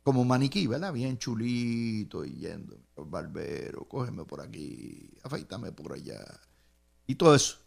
como 0.04 0.26
maniquí, 0.26 0.68
¿verdad? 0.68 0.92
Bien 0.92 1.18
chulito 1.18 2.26
y 2.26 2.32
yendo, 2.32 2.78
barbero, 2.98 3.88
cógeme 3.88 4.26
por 4.26 4.42
aquí, 4.42 5.10
afeítame 5.24 5.72
por 5.72 5.94
allá. 5.94 6.20
Y 7.08 7.16
todo 7.16 7.36
eso. 7.36 7.58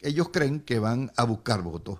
Ellos 0.00 0.28
creen 0.28 0.60
que 0.60 0.78
van 0.78 1.10
a 1.16 1.24
buscar 1.24 1.60
votos 1.60 1.98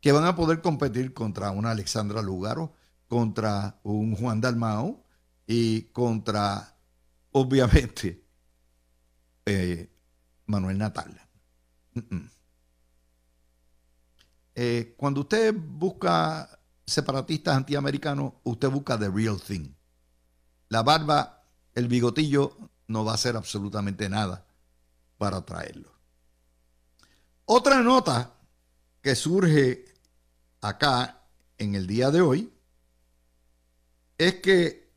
que 0.00 0.12
van 0.12 0.26
a 0.26 0.36
poder 0.36 0.60
competir 0.60 1.14
contra 1.14 1.50
una 1.50 1.70
Alexandra 1.70 2.20
Lugaro, 2.20 2.74
contra 3.08 3.80
un 3.84 4.14
Juan 4.14 4.38
Dalmao 4.38 5.02
y 5.46 5.84
contra, 5.92 6.76
obviamente, 7.32 8.22
eh, 9.46 9.90
Manuel 10.44 10.76
Natal. 10.76 11.23
Eh, 14.56 14.94
cuando 14.96 15.22
usted 15.22 15.54
busca 15.54 16.60
separatistas 16.86 17.56
antiamericanos, 17.56 18.34
usted 18.44 18.70
busca 18.70 18.98
the 18.98 19.08
real 19.10 19.40
thing. 19.40 19.74
La 20.68 20.82
barba, 20.82 21.44
el 21.74 21.88
bigotillo, 21.88 22.56
no 22.86 23.04
va 23.04 23.12
a 23.12 23.14
hacer 23.14 23.36
absolutamente 23.36 24.08
nada 24.08 24.46
para 25.18 25.44
traerlo. 25.44 25.92
Otra 27.46 27.82
nota 27.82 28.34
que 29.00 29.14
surge 29.14 29.84
acá 30.60 31.26
en 31.58 31.74
el 31.74 31.86
día 31.86 32.10
de 32.10 32.20
hoy 32.20 32.52
es 34.18 34.36
que 34.36 34.92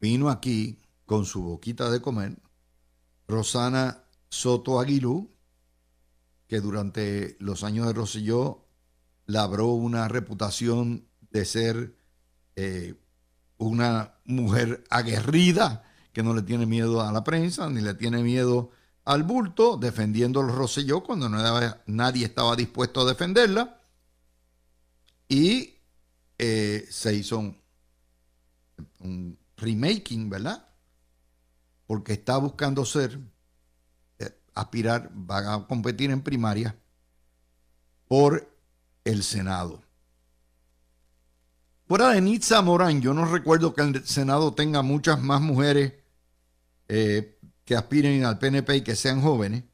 vino 0.00 0.30
aquí 0.30 0.78
con 1.06 1.24
su 1.26 1.42
boquita 1.42 1.90
de 1.90 2.00
comer 2.00 2.38
Rosana 3.28 4.04
Soto 4.28 4.80
Aguilú, 4.80 5.31
que 6.52 6.60
durante 6.60 7.34
los 7.38 7.64
años 7.64 7.86
de 7.86 7.94
Roselló 7.94 8.66
labró 9.24 9.68
una 9.68 10.06
reputación 10.06 11.08
de 11.30 11.46
ser 11.46 11.96
eh, 12.56 12.94
una 13.56 14.16
mujer 14.26 14.84
aguerrida, 14.90 15.82
que 16.12 16.22
no 16.22 16.34
le 16.34 16.42
tiene 16.42 16.66
miedo 16.66 17.00
a 17.00 17.10
la 17.10 17.24
prensa, 17.24 17.70
ni 17.70 17.80
le 17.80 17.94
tiene 17.94 18.22
miedo 18.22 18.70
al 19.06 19.22
bulto, 19.22 19.78
defendiendo 19.78 20.42
el 20.42 20.48
Roselló 20.48 21.02
cuando 21.02 21.30
nadie 21.86 22.26
estaba 22.26 22.54
dispuesto 22.54 23.00
a 23.00 23.06
defenderla. 23.06 23.80
Y 25.30 25.76
eh, 26.36 26.86
se 26.90 27.14
hizo 27.14 27.56
un, 28.98 29.38
remaking, 29.56 30.28
¿verdad? 30.28 30.68
Porque 31.86 32.12
está 32.12 32.36
buscando 32.36 32.84
ser, 32.84 33.18
aspirar, 34.54 35.10
va 35.14 35.54
a 35.54 35.66
competir 35.66 36.10
en 36.10 36.22
primaria 36.22 36.76
por 38.08 38.48
el 39.04 39.22
Senado. 39.22 39.82
Fuera 41.86 42.10
de 42.10 42.20
Nitza 42.20 42.62
Morán, 42.62 43.00
yo 43.00 43.12
no 43.12 43.24
recuerdo 43.26 43.74
que 43.74 43.82
el 43.82 44.06
Senado 44.06 44.54
tenga 44.54 44.82
muchas 44.82 45.20
más 45.20 45.40
mujeres 45.40 45.94
eh, 46.88 47.38
que 47.64 47.76
aspiren 47.76 48.24
al 48.24 48.38
PNP 48.38 48.76
y 48.76 48.82
que 48.82 48.96
sean 48.96 49.20
jóvenes. 49.20 49.64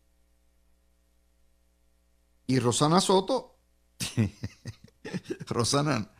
Y 2.47 2.59
Rosana 2.59 3.01
Soto 3.01 3.59
Rosana, 5.47 6.11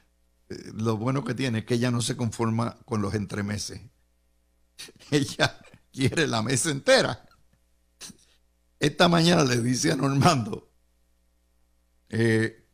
eh, 0.49 0.57
lo 0.75 0.97
bueno 0.97 1.25
que 1.25 1.35
tiene 1.35 1.61
es 1.61 1.65
que 1.65 1.75
ella 1.75 1.91
no 1.91 2.01
se 2.01 2.17
conforma 2.17 2.77
con 2.85 3.03
los 3.03 3.15
entremeses. 3.15 3.81
Ella 5.11 5.59
quiere 5.93 6.27
la 6.27 6.43
mesa 6.43 6.71
entera. 6.71 7.28
Esta 8.81 9.09
mañana 9.09 9.45
le 9.45 9.61
dice 9.61 9.93
a 9.93 9.97
Normando 9.97 10.71
eh, 12.09 12.67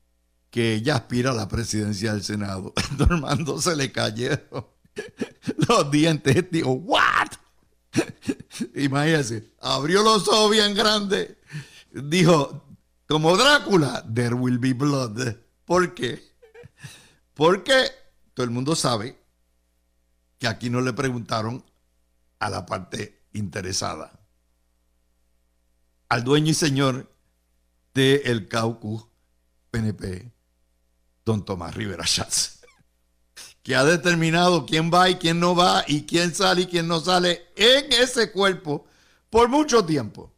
que 0.51 0.75
ella 0.75 0.97
aspira 0.97 1.31
a 1.31 1.35
la 1.35 1.49
presidencia 1.49 2.13
del 2.13 2.23
Senado. 2.23 2.73
Normando 2.99 3.61
se 3.61 3.75
le 3.75 3.91
cayeron 3.91 4.67
los 5.69 5.91
dientes. 5.91 6.51
Dijo, 6.51 6.73
¿what? 6.73 7.29
Imagínense, 8.75 9.53
abrió 9.61 10.03
los 10.03 10.29
ojos 10.29 10.51
bien 10.51 10.75
grandes. 10.75 11.37
Dijo, 11.93 12.65
como 13.07 13.37
Drácula, 13.37 14.05
there 14.13 14.35
will 14.35 14.59
be 14.59 14.73
blood. 14.73 15.37
¿Por 15.65 15.95
qué? 15.95 16.23
Porque 17.35 17.91
todo 18.35 18.45
el 18.45 18.51
mundo 18.51 18.77
sabe 18.77 19.19
que 20.39 20.47
aquí 20.47 20.71
no 20.71 20.81
le 20.81 20.93
preguntaron 20.93 21.65
a 22.39 22.51
la 22.51 22.67
parte 22.67 23.27
interesada, 23.33 24.24
al 26.09 26.25
dueño 26.25 26.51
y 26.51 26.55
señor 26.55 27.13
del 27.95 28.23
el 28.25 28.49
caucus 28.49 29.07
PNP, 29.71 30.33
don 31.25 31.45
Tomás 31.45 31.75
Rivera 31.75 32.07
Schatz, 32.07 32.61
que 33.63 33.75
ha 33.75 33.85
determinado 33.85 34.67
quién 34.67 34.91
va 34.93 35.09
y 35.09 35.17
quién 35.17 35.41
no 35.41 35.55
va 35.55 35.85
y 35.87 36.05
quién 36.05 36.35
sale 36.35 36.63
y 36.63 36.67
quién 36.67 36.87
no 36.89 37.01
sale 37.01 37.47
en 37.57 37.93
ese 37.93 38.33
cuerpo 38.33 38.87
por 39.31 39.49
mucho 39.49 39.85
tiempo. 39.85 40.33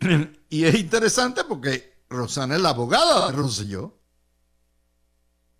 Y 0.52 0.64
es 0.64 0.74
interesante 0.74 1.44
porque 1.44 2.02
Rosana 2.08 2.56
es 2.56 2.60
la 2.60 2.70
abogada 2.70 3.30
de 3.30 3.36
Rosselló 3.36 4.00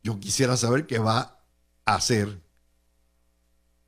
yo 0.03 0.19
quisiera 0.19 0.57
saber 0.57 0.87
qué 0.87 0.99
va 0.99 1.45
a 1.85 1.95
hacer 1.95 2.43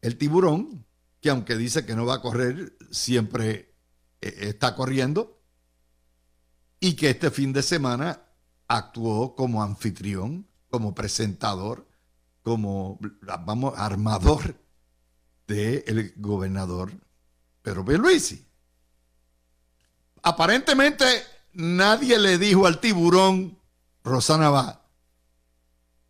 el 0.01 0.19
tiburón, 0.19 0.87
que 1.21 1.31
aunque 1.31 1.57
dice 1.57 1.87
que 1.87 1.95
no 1.95 2.05
va 2.05 2.17
a 2.17 2.21
correr, 2.21 2.77
siempre 2.91 3.72
está 4.23 4.75
corriendo, 4.75 5.41
y 6.81 6.95
que 6.95 7.11
este 7.11 7.31
fin 7.31 7.53
de 7.53 7.63
semana 7.63 8.23
actuó 8.69 9.35
como 9.35 9.63
anfitrión, 9.63 10.47
como 10.71 10.95
presentador, 10.95 11.87
como, 12.43 12.99
vamos, 13.45 13.75
armador 13.77 14.57
del 15.47 16.15
gobernador 16.17 16.93
Pedro 17.63 17.85
Luisi. 17.85 18.45
Aparentemente 20.23 21.05
nadie 21.53 22.19
le 22.19 22.39
dijo 22.39 22.67
al 22.67 22.81
tiburón, 22.81 23.59
Rosana 24.03 24.51
va, 24.51 24.83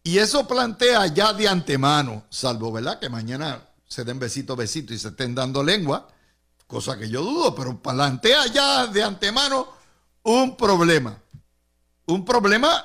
y 0.04 0.18
eso 0.18 0.46
plantea 0.48 1.06
ya 1.08 1.32
de 1.32 1.48
antemano, 1.48 2.24
salvo, 2.28 2.72
¿verdad? 2.72 2.98
Que 2.98 3.08
mañana 3.08 3.68
se 3.86 4.04
den 4.04 4.18
besito, 4.18 4.56
besito 4.56 4.92
y 4.92 4.98
se 4.98 5.08
estén 5.08 5.34
dando 5.34 5.62
lengua, 5.62 6.08
cosa 6.72 6.98
que 6.98 7.06
yo 7.06 7.22
dudo, 7.22 7.54
pero 7.54 7.82
plantea 7.82 8.46
ya 8.46 8.86
de 8.86 9.02
antemano 9.02 9.68
un 10.22 10.56
problema. 10.56 11.20
Un 12.06 12.24
problema 12.24 12.82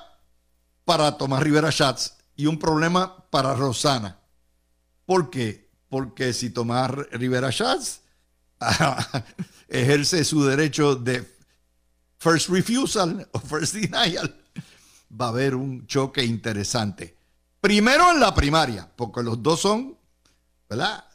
para 0.83 1.17
Tomás 1.17 1.41
Rivera 1.41 1.71
Schatz 1.71 2.17
y 2.35 2.47
un 2.47 2.59
problema 2.59 3.15
para 3.29 3.55
Rosana. 3.55 4.19
¿Por 5.05 5.29
qué? 5.29 5.69
Porque 5.87 6.33
si 6.33 6.49
Tomás 6.49 6.91
Rivera 7.11 7.49
Schatz 7.49 8.01
ejerce 9.69 10.25
su 10.25 10.43
derecho 10.43 10.95
de 10.95 11.25
first 12.17 12.49
refusal 12.49 13.25
o 13.31 13.39
first 13.39 13.73
denial, 13.73 14.35
va 15.09 15.27
a 15.27 15.29
haber 15.29 15.55
un 15.55 15.87
choque 15.87 16.25
interesante. 16.25 17.15
Primero 17.61 18.11
en 18.11 18.19
la 18.19 18.35
primaria, 18.35 18.91
porque 18.97 19.23
los 19.23 19.41
dos 19.41 19.61
son, 19.61 19.97
¿verdad? 20.69 21.06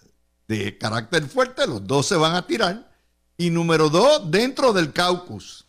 De 0.49 0.77
carácter 0.79 1.27
fuerte, 1.29 1.67
los 1.67 1.87
dos 1.87 2.07
se 2.07 2.17
van 2.17 2.35
a 2.35 2.47
tirar. 2.47 2.91
Y 3.37 3.51
número 3.51 3.89
dos, 3.89 4.31
dentro 4.31 4.73
del 4.73 4.93
caucus, 4.93 5.67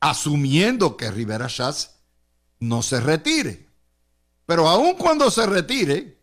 asumiendo 0.00 0.96
que 0.96 1.10
Rivera 1.10 1.48
Schatz 1.48 1.90
no 2.60 2.82
se 2.82 3.00
retire. 3.00 3.68
Pero 4.46 4.68
aun 4.68 4.94
cuando 4.94 5.30
se 5.30 5.46
retire, 5.46 6.18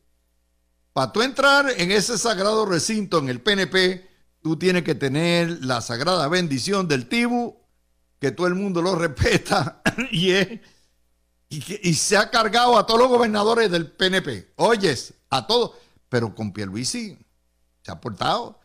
para 0.94 1.12
tú 1.12 1.22
entrar 1.22 1.70
en 1.78 1.92
ese 1.92 2.18
sagrado 2.18 2.66
recinto 2.66 3.20
en 3.20 3.30
el 3.30 3.42
PNP, 3.42 4.10
tú 4.42 4.58
tienes 4.58 4.84
que 4.84 4.96
tener 4.96 5.64
la 5.64 5.82
sagrada 5.82 6.28
bendición 6.28 6.88
del 6.88 7.08
Tibu, 7.08 7.58
que 8.20 8.32
todo 8.32 8.48
el 8.48 8.56
mundo 8.56 8.82
lo 8.82 8.96
respeta 9.00 9.82
y 10.12 10.32
es 10.32 10.60
y, 11.52 11.94
se 11.96 12.16
ha 12.16 12.30
cargado 12.32 12.78
a 12.78 12.86
todos 12.86 13.02
los 13.02 13.10
gobernadores 13.10 13.70
del 13.70 13.92
PNP. 13.92 14.54
Oyes, 14.56 15.14
a 15.30 15.46
todos. 15.46 15.72
Pero 16.08 16.34
con 16.34 16.54
Pierluisi 16.54 17.18
se 17.82 17.92
ha 17.92 18.00
portado. 18.00 18.60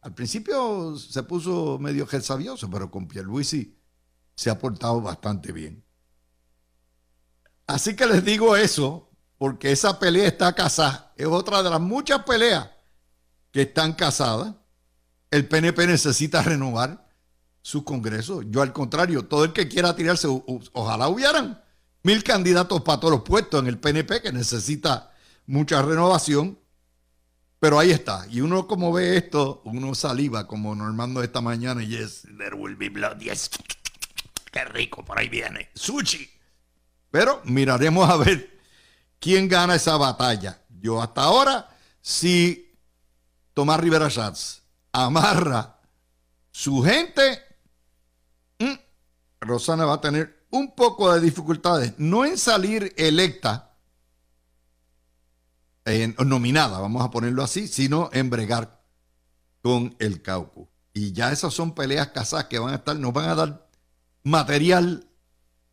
Al 0.00 0.14
principio 0.14 0.96
se 0.96 1.22
puso 1.22 1.78
medio 1.78 2.06
sabioso, 2.20 2.70
pero 2.70 2.90
con 2.90 3.08
Pierluisi 3.08 3.76
se 4.34 4.50
ha 4.50 4.58
portado 4.58 5.00
bastante 5.00 5.52
bien. 5.52 5.84
Así 7.66 7.96
que 7.96 8.06
les 8.06 8.24
digo 8.24 8.56
eso, 8.56 9.10
porque 9.38 9.72
esa 9.72 9.98
pelea 9.98 10.28
está 10.28 10.52
casada. 10.54 11.12
Es 11.16 11.26
otra 11.26 11.62
de 11.62 11.70
las 11.70 11.80
muchas 11.80 12.22
peleas 12.22 12.70
que 13.50 13.62
están 13.62 13.94
casadas. 13.94 14.54
El 15.30 15.48
PNP 15.48 15.86
necesita 15.86 16.42
renovar 16.42 17.06
su 17.60 17.84
congreso. 17.84 18.42
Yo 18.42 18.62
al 18.62 18.72
contrario, 18.72 19.26
todo 19.26 19.44
el 19.44 19.52
que 19.52 19.68
quiera 19.68 19.96
tirarse, 19.96 20.28
ojalá 20.72 21.08
hubieran 21.08 21.60
mil 22.04 22.22
candidatos 22.22 22.82
para 22.82 23.00
todos 23.00 23.12
los 23.12 23.22
puestos 23.22 23.60
en 23.60 23.66
el 23.66 23.78
PNP 23.78 24.22
que 24.22 24.32
necesita 24.32 25.10
mucha 25.46 25.82
renovación. 25.82 26.60
Pero 27.58 27.78
ahí 27.78 27.90
está. 27.90 28.26
Y 28.30 28.40
uno 28.40 28.66
como 28.66 28.92
ve 28.92 29.16
esto, 29.16 29.62
uno 29.64 29.94
saliva 29.94 30.46
como 30.46 30.74
Normando 30.74 31.22
esta 31.22 31.40
mañana 31.40 31.82
y 31.82 31.96
es, 31.96 32.22
there 32.38 32.54
will 32.54 32.76
be 32.76 32.88
blood, 32.88 33.18
yes. 33.18 33.50
Qué 34.52 34.64
rico, 34.64 35.04
por 35.04 35.18
ahí 35.18 35.28
viene. 35.28 35.70
Sushi. 35.74 36.30
Pero 37.10 37.40
miraremos 37.44 38.08
a 38.08 38.16
ver 38.16 38.60
quién 39.18 39.48
gana 39.48 39.74
esa 39.74 39.96
batalla. 39.96 40.60
Yo 40.80 41.00
hasta 41.02 41.22
ahora, 41.22 41.68
si 42.00 42.78
Tomás 43.54 43.80
Rivera 43.80 44.10
Schatz 44.10 44.62
amarra 44.92 45.80
su 46.50 46.82
gente, 46.82 47.42
mm, 48.58 48.74
Rosana 49.40 49.84
va 49.84 49.94
a 49.94 50.00
tener 50.00 50.46
un 50.50 50.74
poco 50.74 51.12
de 51.12 51.20
dificultades, 51.20 51.94
no 51.98 52.24
en 52.24 52.38
salir 52.38 52.94
electa, 52.96 53.75
nominada, 56.24 56.80
vamos 56.80 57.04
a 57.04 57.10
ponerlo 57.10 57.42
así, 57.42 57.68
sino 57.68 58.10
en 58.12 58.30
bregar 58.30 58.82
con 59.62 59.94
el 59.98 60.22
Cauco. 60.22 60.68
Y 60.92 61.12
ya 61.12 61.30
esas 61.30 61.54
son 61.54 61.74
peleas 61.74 62.08
casadas 62.08 62.46
que 62.46 62.58
van 62.58 62.72
a 62.72 62.76
estar, 62.76 62.96
nos 62.96 63.12
van 63.12 63.28
a 63.28 63.34
dar 63.34 63.68
material 64.22 65.06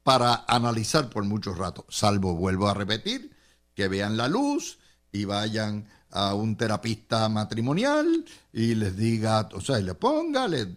para 0.04 0.46
analizar 0.48 1.10
por 1.10 1.24
mucho 1.24 1.54
rato, 1.56 1.86
salvo, 1.90 2.36
vuelvo 2.36 2.68
a 2.68 2.74
repetir, 2.74 3.36
que 3.74 3.88
vean 3.88 4.18
la 4.18 4.28
luz 4.28 4.78
y 5.12 5.26
vayan 5.26 5.88
a 6.12 6.36
un 6.36 6.56
terapista 6.58 7.28
matrimonial 7.30 8.26
y 8.52 8.76
les 8.76 8.96
diga, 8.96 9.50
o 9.54 9.62
sea, 9.62 9.80
y 9.80 9.84
le 9.84 9.96
ponga 9.96 10.48
le, 10.48 10.76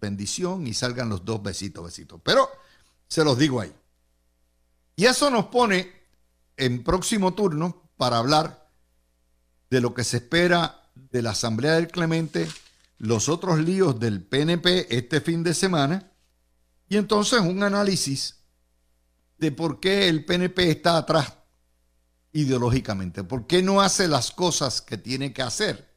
bendición 0.00 0.66
y 0.66 0.74
salgan 0.74 1.08
los 1.08 1.24
dos 1.24 1.42
besitos, 1.42 1.84
besitos. 1.84 2.20
Pero 2.22 2.48
se 3.08 3.24
los 3.24 3.38
digo 3.38 3.60
ahí. 3.60 3.72
Y 4.96 5.06
eso 5.06 5.30
nos 5.30 5.46
pone 5.46 5.90
en 6.56 6.84
próximo 6.84 7.32
turno 7.34 7.90
para 7.96 8.18
hablar 8.18 8.63
de 9.70 9.80
lo 9.80 9.94
que 9.94 10.04
se 10.04 10.18
espera 10.18 10.90
de 10.94 11.22
la 11.22 11.30
Asamblea 11.30 11.74
del 11.74 11.88
Clemente, 11.88 12.48
los 12.98 13.28
otros 13.28 13.58
líos 13.58 13.98
del 13.98 14.22
PNP 14.22 14.96
este 14.96 15.20
fin 15.20 15.42
de 15.42 15.54
semana, 15.54 16.12
y 16.88 16.96
entonces 16.96 17.40
un 17.40 17.62
análisis 17.62 18.44
de 19.38 19.52
por 19.52 19.80
qué 19.80 20.08
el 20.08 20.24
PNP 20.24 20.70
está 20.70 20.96
atrás 20.96 21.34
ideológicamente, 22.32 23.24
por 23.24 23.46
qué 23.46 23.62
no 23.62 23.80
hace 23.80 24.08
las 24.08 24.30
cosas 24.30 24.80
que 24.80 24.98
tiene 24.98 25.32
que 25.32 25.42
hacer. 25.42 25.94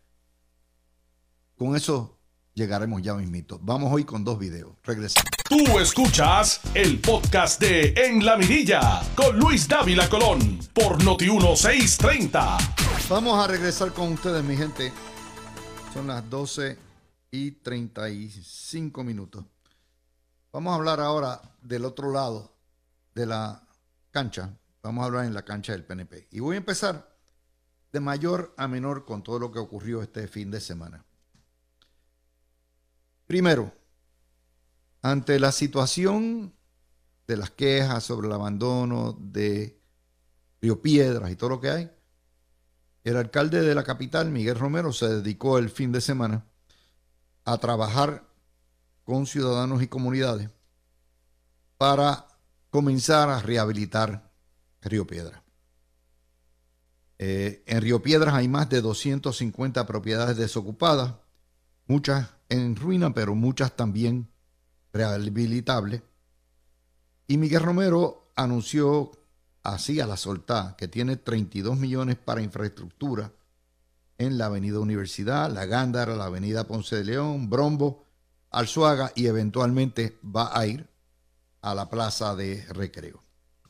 Con 1.56 1.76
eso 1.76 2.20
llegaremos 2.54 3.02
ya 3.02 3.14
mismito. 3.14 3.60
Vamos 3.62 3.92
hoy 3.92 4.04
con 4.04 4.24
dos 4.24 4.38
videos. 4.38 4.74
Regresamos. 4.84 5.30
Tú 5.48 5.80
escuchas 5.80 6.62
el 6.74 7.00
podcast 7.00 7.60
de 7.62 7.94
En 7.96 8.26
la 8.26 8.36
Mirilla 8.36 9.02
con 9.16 9.38
Luis 9.40 9.68
Dávila 9.68 10.10
Colón 10.10 10.60
por 10.74 11.04
Noti 11.04 11.30
1630. 11.30 12.58
Vamos 13.10 13.40
a 13.40 13.48
regresar 13.48 13.94
con 13.94 14.12
ustedes, 14.12 14.44
mi 14.44 14.58
gente. 14.58 14.92
Son 15.94 16.08
las 16.08 16.30
12 16.30 16.78
y 17.32 17.52
35 17.52 19.02
minutos. 19.02 19.46
Vamos 20.52 20.74
a 20.74 20.76
hablar 20.76 21.00
ahora 21.00 21.42
del 21.62 21.86
otro 21.86 22.12
lado 22.12 22.54
de 23.16 23.26
la 23.26 23.66
cancha. 24.12 24.60
Vamos 24.84 25.04
a 25.04 25.06
hablar 25.06 25.24
en 25.24 25.34
la 25.34 25.46
cancha 25.46 25.72
del 25.72 25.86
PNP. 25.86 26.28
Y 26.32 26.42
voy 26.42 26.56
a 26.56 26.58
empezar 26.58 27.16
de 27.94 28.02
mayor 28.02 28.54
a 28.58 28.68
menor 28.68 29.06
con 29.06 29.24
todo 29.24 29.40
lo 29.40 29.54
que 29.54 29.60
ocurrió 29.60 30.02
este 30.02 30.28
fin 30.28 30.52
de 30.52 30.60
semana. 30.60 31.06
Primero, 33.26 33.72
ante 35.02 35.40
la 35.40 35.54
situación 35.54 36.54
de 37.26 37.38
las 37.38 37.52
quejas 37.52 38.04
sobre 38.04 38.28
el 38.28 38.34
abandono 38.34 39.18
de 39.18 39.82
Río 40.62 40.82
Piedras 40.82 41.32
y 41.32 41.38
todo 41.38 41.52
lo 41.52 41.62
que 41.62 41.70
hay, 41.70 41.97
el 43.08 43.18
alcalde 43.18 43.62
de 43.62 43.74
la 43.74 43.84
capital, 43.84 44.32
Miguel 44.32 44.60
Romero, 44.60 44.92
se 44.92 45.08
dedicó 45.08 45.58
el 45.58 45.70
fin 45.70 45.94
de 45.94 46.02
semana 46.02 46.46
a 47.46 47.58
trabajar 47.58 48.28
con 49.06 49.26
ciudadanos 49.26 49.82
y 49.82 49.88
comunidades 49.88 50.50
para 51.78 52.28
comenzar 52.70 53.30
a 53.30 53.40
rehabilitar 53.40 54.30
Río 54.82 55.08
Piedras. 55.08 55.42
Eh, 57.20 57.64
en 57.66 57.82
Río 57.82 58.02
Piedras 58.04 58.34
hay 58.34 58.50
más 58.50 58.70
de 58.70 58.82
250 58.82 59.88
propiedades 59.88 60.36
desocupadas, 60.36 61.14
muchas 61.86 62.30
en 62.50 62.76
ruina, 62.76 63.14
pero 63.14 63.36
muchas 63.36 63.74
también 63.76 64.30
rehabilitables. 64.92 66.02
Y 67.26 67.38
Miguel 67.38 67.64
Romero 67.64 68.32
anunció 68.36 69.12
así 69.68 70.00
a 70.00 70.08
la 70.08 70.16
soltá, 70.16 70.76
que 70.78 70.88
tiene 70.88 71.18
32 71.18 71.78
millones 71.78 72.16
para 72.16 72.42
infraestructura 72.42 73.34
en 74.18 74.38
la 74.38 74.46
Avenida 74.46 74.80
Universidad, 74.80 75.52
la 75.52 75.66
Gándara, 75.66 76.16
la 76.16 76.26
Avenida 76.26 76.66
Ponce 76.66 76.96
de 76.96 77.04
León, 77.04 77.50
Brombo, 77.50 78.06
Alzuaga 78.50 79.12
y 79.14 79.28
eventualmente 79.28 80.20
va 80.24 80.58
a 80.58 80.66
ir 80.66 80.90
a 81.60 81.76
la 81.76 81.90
Plaza 81.90 82.34
de 82.34 82.66
Recreo. 82.70 83.22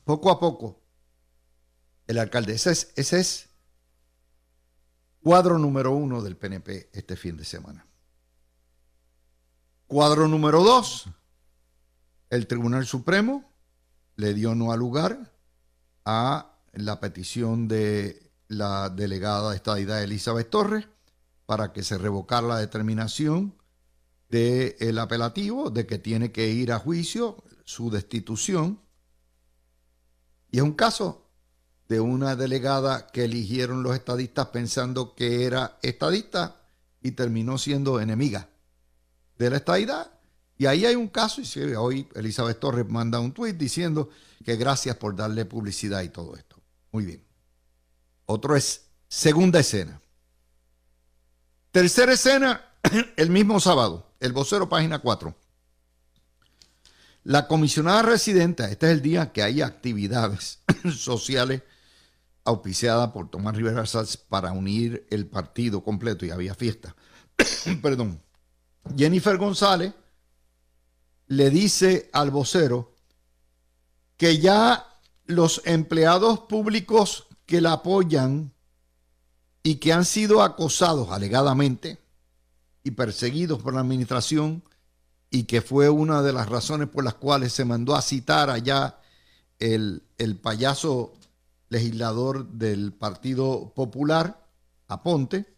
Poco 0.04 0.30
a 0.30 0.38
poco, 0.38 0.80
el 2.06 2.18
alcalde, 2.18 2.52
ese 2.52 2.70
es, 2.70 2.92
ese 2.94 3.18
es 3.18 3.48
cuadro 5.20 5.58
número 5.58 5.90
uno 5.90 6.22
del 6.22 6.36
PNP 6.36 6.90
este 6.92 7.16
fin 7.16 7.36
de 7.36 7.44
semana. 7.44 7.84
Cuadro 9.88 10.28
número 10.28 10.62
dos, 10.62 11.06
el 12.30 12.46
Tribunal 12.46 12.86
Supremo 12.86 13.52
le 14.14 14.32
dio 14.32 14.54
no 14.54 14.70
al 14.70 14.78
lugar 14.78 15.37
a 16.10 16.54
la 16.72 17.00
petición 17.00 17.68
de 17.68 18.32
la 18.48 18.88
delegada 18.88 19.50
de 19.50 19.56
estadidad 19.56 20.02
Elizabeth 20.02 20.48
Torres 20.48 20.88
para 21.44 21.74
que 21.74 21.82
se 21.82 21.98
revocara 21.98 22.46
la 22.46 22.56
determinación 22.56 23.54
del 24.30 24.98
apelativo 24.98 25.68
de 25.68 25.86
que 25.86 25.98
tiene 25.98 26.32
que 26.32 26.48
ir 26.48 26.72
a 26.72 26.78
juicio 26.78 27.44
su 27.66 27.90
destitución. 27.90 28.80
Y 30.50 30.56
es 30.56 30.62
un 30.62 30.72
caso 30.72 31.28
de 31.88 32.00
una 32.00 32.36
delegada 32.36 33.08
que 33.08 33.24
eligieron 33.24 33.82
los 33.82 33.94
estadistas 33.94 34.46
pensando 34.46 35.14
que 35.14 35.44
era 35.44 35.78
estadista 35.82 36.56
y 37.02 37.10
terminó 37.10 37.58
siendo 37.58 38.00
enemiga 38.00 38.48
de 39.36 39.50
la 39.50 39.58
estadidad. 39.58 40.17
Y 40.58 40.66
ahí 40.66 40.84
hay 40.84 40.96
un 40.96 41.06
caso, 41.06 41.40
y 41.40 41.60
hoy 41.74 42.08
Elizabeth 42.16 42.58
Torres 42.58 42.88
manda 42.88 43.20
un 43.20 43.32
tuit 43.32 43.56
diciendo 43.56 44.10
que 44.44 44.56
gracias 44.56 44.96
por 44.96 45.14
darle 45.14 45.44
publicidad 45.44 46.02
y 46.02 46.08
todo 46.08 46.36
esto. 46.36 46.56
Muy 46.90 47.04
bien. 47.04 47.24
Otro 48.26 48.56
es 48.56 48.86
segunda 49.06 49.60
escena. 49.60 50.00
Tercera 51.70 52.12
escena, 52.12 52.72
el 53.16 53.30
mismo 53.30 53.60
sábado, 53.60 54.10
el 54.18 54.32
vocero 54.32 54.68
página 54.68 54.98
4. 54.98 55.32
La 57.22 57.46
comisionada 57.46 58.02
residente, 58.02 58.64
este 58.64 58.86
es 58.86 58.92
el 58.92 59.02
día 59.02 59.32
que 59.32 59.44
hay 59.44 59.62
actividades 59.62 60.60
sociales 60.92 61.62
auspiciadas 62.42 63.12
por 63.12 63.30
Tomás 63.30 63.54
Rivera 63.54 63.86
Salz 63.86 64.16
para 64.16 64.50
unir 64.50 65.06
el 65.10 65.26
partido 65.26 65.84
completo 65.84 66.26
y 66.26 66.30
había 66.30 66.54
fiesta. 66.54 66.96
Perdón. 67.82 68.20
Jennifer 68.96 69.36
González 69.36 69.92
le 71.28 71.50
dice 71.50 72.10
al 72.12 72.30
vocero 72.30 72.94
que 74.16 74.38
ya 74.38 74.86
los 75.26 75.62
empleados 75.64 76.40
públicos 76.40 77.26
que 77.46 77.60
la 77.60 77.72
apoyan 77.74 78.52
y 79.62 79.76
que 79.76 79.92
han 79.92 80.04
sido 80.04 80.42
acosados 80.42 81.10
alegadamente 81.10 81.98
y 82.82 82.92
perseguidos 82.92 83.62
por 83.62 83.74
la 83.74 83.80
administración 83.80 84.64
y 85.30 85.44
que 85.44 85.60
fue 85.60 85.90
una 85.90 86.22
de 86.22 86.32
las 86.32 86.48
razones 86.48 86.88
por 86.88 87.04
las 87.04 87.14
cuales 87.14 87.52
se 87.52 87.66
mandó 87.66 87.94
a 87.94 88.02
citar 88.02 88.48
allá 88.48 88.98
el, 89.58 90.02
el 90.16 90.36
payaso 90.36 91.12
legislador 91.68 92.48
del 92.48 92.92
Partido 92.94 93.74
Popular, 93.74 94.46
Aponte, 94.86 95.54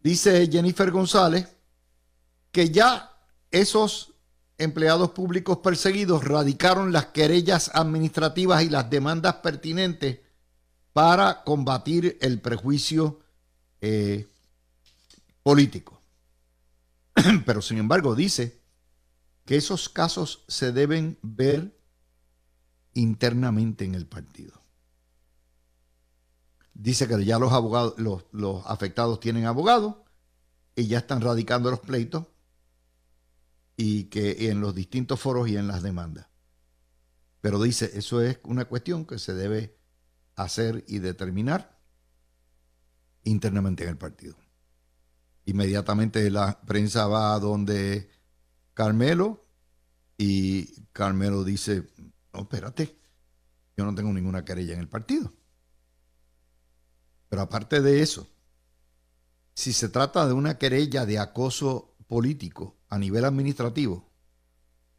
dice 0.00 0.48
Jennifer 0.50 0.92
González 0.92 1.48
que 2.52 2.70
ya 2.70 3.17
esos 3.50 4.14
empleados 4.58 5.12
públicos 5.12 5.58
perseguidos 5.58 6.24
radicaron 6.24 6.92
las 6.92 7.06
querellas 7.06 7.70
administrativas 7.74 8.62
y 8.62 8.68
las 8.68 8.90
demandas 8.90 9.36
pertinentes 9.36 10.20
para 10.92 11.44
combatir 11.44 12.18
el 12.20 12.40
prejuicio 12.40 13.20
eh, 13.80 14.26
político. 15.42 16.02
Pero 17.46 17.62
sin 17.62 17.78
embargo 17.78 18.14
dice 18.14 18.60
que 19.44 19.56
esos 19.56 19.88
casos 19.88 20.44
se 20.48 20.72
deben 20.72 21.18
ver 21.22 21.78
internamente 22.94 23.84
en 23.84 23.94
el 23.94 24.06
partido. 24.06 24.60
Dice 26.74 27.08
que 27.08 27.24
ya 27.24 27.38
los 27.38 27.52
abogados, 27.52 27.94
los, 27.96 28.24
los 28.32 28.66
afectados 28.66 29.20
tienen 29.20 29.46
abogados 29.46 29.94
y 30.74 30.86
ya 30.86 30.98
están 30.98 31.20
radicando 31.20 31.70
los 31.70 31.80
pleitos 31.80 32.26
y 33.80 34.06
que 34.06 34.50
en 34.50 34.60
los 34.60 34.74
distintos 34.74 35.20
foros 35.20 35.48
y 35.48 35.56
en 35.56 35.68
las 35.68 35.84
demandas. 35.84 36.26
Pero 37.40 37.62
dice, 37.62 37.92
eso 37.94 38.20
es 38.20 38.40
una 38.42 38.64
cuestión 38.64 39.06
que 39.06 39.20
se 39.20 39.34
debe 39.34 39.78
hacer 40.34 40.84
y 40.88 40.98
determinar 40.98 41.78
internamente 43.22 43.84
en 43.84 43.90
el 43.90 43.96
partido. 43.96 44.36
Inmediatamente 45.44 46.28
la 46.28 46.60
prensa 46.62 47.06
va 47.06 47.34
a 47.34 47.38
donde 47.38 48.10
Carmelo 48.74 49.46
y 50.16 50.82
Carmelo 50.92 51.44
dice, 51.44 51.88
no, 52.32 52.40
espérate, 52.40 52.98
yo 53.76 53.84
no 53.84 53.94
tengo 53.94 54.12
ninguna 54.12 54.44
querella 54.44 54.74
en 54.74 54.80
el 54.80 54.88
partido. 54.88 55.32
Pero 57.28 57.42
aparte 57.42 57.80
de 57.80 58.02
eso, 58.02 58.28
si 59.54 59.72
se 59.72 59.88
trata 59.88 60.26
de 60.26 60.32
una 60.32 60.58
querella 60.58 61.06
de 61.06 61.20
acoso 61.20 61.87
político 62.08 62.76
a 62.88 62.98
nivel 62.98 63.24
administrativo, 63.24 64.10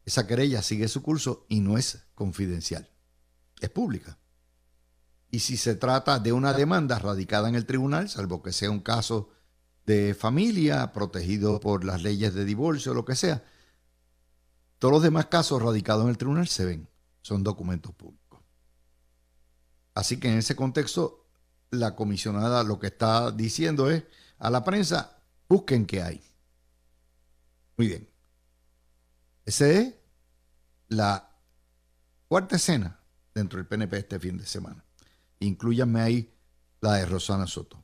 esa 0.05 0.25
querella 0.25 0.61
sigue 0.61 0.87
su 0.87 1.01
curso 1.01 1.45
y 1.49 1.59
no 1.59 1.77
es 1.77 2.07
confidencial, 2.15 2.89
es 3.59 3.69
pública. 3.69 4.17
Y 5.31 5.39
si 5.39 5.57
se 5.57 5.75
trata 5.75 6.19
de 6.19 6.31
una 6.31 6.53
demanda 6.53 6.97
radicada 6.97 7.49
en 7.49 7.55
el 7.55 7.65
tribunal, 7.65 8.09
salvo 8.09 8.41
que 8.41 8.51
sea 8.51 8.71
un 8.71 8.79
caso 8.79 9.29
de 9.85 10.13
familia 10.13 10.91
protegido 10.93 11.59
por 11.59 11.83
las 11.83 12.01
leyes 12.01 12.33
de 12.33 12.45
divorcio 12.45 12.93
lo 12.93 13.05
que 13.05 13.15
sea, 13.15 13.43
todos 14.79 14.93
los 14.93 15.03
demás 15.03 15.25
casos 15.25 15.61
radicados 15.61 16.03
en 16.05 16.09
el 16.09 16.17
tribunal 16.17 16.47
se 16.47 16.65
ven, 16.65 16.89
son 17.21 17.43
documentos 17.43 17.93
públicos. 17.93 18.39
Así 19.93 20.17
que 20.17 20.31
en 20.31 20.37
ese 20.37 20.55
contexto, 20.55 21.27
la 21.71 21.95
comisionada 21.95 22.63
lo 22.63 22.79
que 22.79 22.87
está 22.87 23.31
diciendo 23.31 23.91
es 23.91 24.05
a 24.37 24.49
la 24.49 24.63
prensa, 24.63 25.21
busquen 25.47 25.85
qué 25.85 26.01
hay. 26.01 26.23
Muy 27.79 27.87
bien. 27.87 28.09
Esa 29.45 29.69
es 29.69 29.93
la 30.89 31.33
cuarta 32.27 32.57
escena 32.57 32.99
dentro 33.33 33.57
del 33.57 33.67
PNP 33.67 33.99
este 33.99 34.19
fin 34.19 34.37
de 34.37 34.45
semana. 34.45 34.83
Incluyanme 35.39 36.01
ahí 36.01 36.35
la 36.81 36.95
de 36.95 37.05
Rosana 37.05 37.47
Soto. 37.47 37.81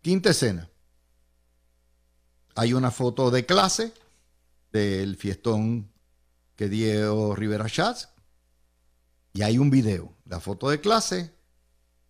Quinta 0.00 0.30
escena. 0.30 0.68
Hay 2.56 2.72
una 2.74 2.90
foto 2.90 3.30
de 3.30 3.46
clase 3.46 3.94
del 4.72 5.16
fiestón 5.16 5.92
que 6.56 6.68
dio 6.68 7.36
Rivera 7.36 7.68
Schatz 7.68 8.08
y 9.32 9.42
hay 9.42 9.58
un 9.58 9.70
video. 9.70 10.12
La 10.24 10.40
foto 10.40 10.68
de 10.68 10.80
clase 10.80 11.32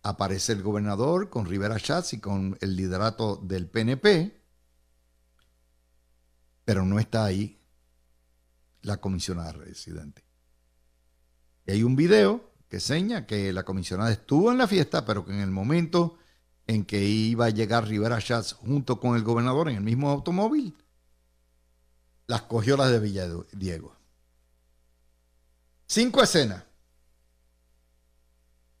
aparece 0.01 0.53
el 0.53 0.63
gobernador 0.63 1.29
con 1.29 1.45
Rivera 1.45 1.77
Schatz 1.77 2.13
y 2.13 2.19
con 2.19 2.57
el 2.61 2.75
liderato 2.75 3.35
del 3.35 3.69
PNP, 3.69 4.42
pero 6.65 6.85
no 6.85 6.99
está 6.99 7.25
ahí 7.25 7.59
la 8.81 8.97
comisionada 8.97 9.53
residente. 9.53 10.23
Y 11.65 11.71
hay 11.71 11.83
un 11.83 11.95
video 11.95 12.51
que 12.69 12.79
seña 12.79 13.25
que 13.25 13.53
la 13.53 13.63
comisionada 13.63 14.11
estuvo 14.11 14.51
en 14.51 14.57
la 14.57 14.67
fiesta, 14.67 15.05
pero 15.05 15.25
que 15.25 15.31
en 15.31 15.39
el 15.39 15.51
momento 15.51 16.17
en 16.67 16.85
que 16.85 17.03
iba 17.03 17.45
a 17.45 17.49
llegar 17.49 17.87
Rivera 17.87 18.19
Schatz 18.19 18.53
junto 18.53 18.99
con 18.99 19.15
el 19.15 19.23
gobernador 19.23 19.69
en 19.69 19.77
el 19.77 19.83
mismo 19.83 20.09
automóvil, 20.09 20.75
las 22.27 22.43
cogió 22.43 22.77
las 22.77 22.89
de 22.89 22.99
Villadiego. 22.99 23.95
Cinco 25.87 26.23
escenas. 26.23 26.63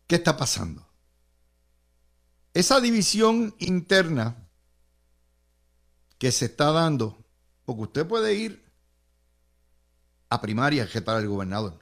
¿Qué 0.07 0.15
está 0.15 0.35
pasando? 0.37 0.87
Esa 2.53 2.79
división 2.79 3.55
interna 3.59 4.47
que 6.17 6.31
se 6.31 6.45
está 6.45 6.71
dando, 6.71 7.22
porque 7.65 7.81
usted 7.81 8.07
puede 8.07 8.33
ir 8.33 8.63
a 10.29 10.41
primaria 10.41 10.83
a 10.83 10.87
jetar 10.87 11.17
al 11.17 11.27
gobernador. 11.27 11.79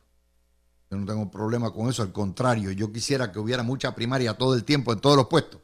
Yo 0.89 0.97
no 0.97 1.05
tengo 1.05 1.31
problema 1.31 1.71
con 1.71 1.89
eso, 1.89 2.01
al 2.01 2.11
contrario, 2.11 2.71
yo 2.71 2.91
quisiera 2.91 3.31
que 3.31 3.39
hubiera 3.39 3.63
mucha 3.63 3.95
primaria 3.95 4.33
todo 4.33 4.55
el 4.55 4.65
tiempo 4.65 4.91
en 4.91 4.99
todos 4.99 5.15
los 5.15 5.27
puestos. 5.27 5.61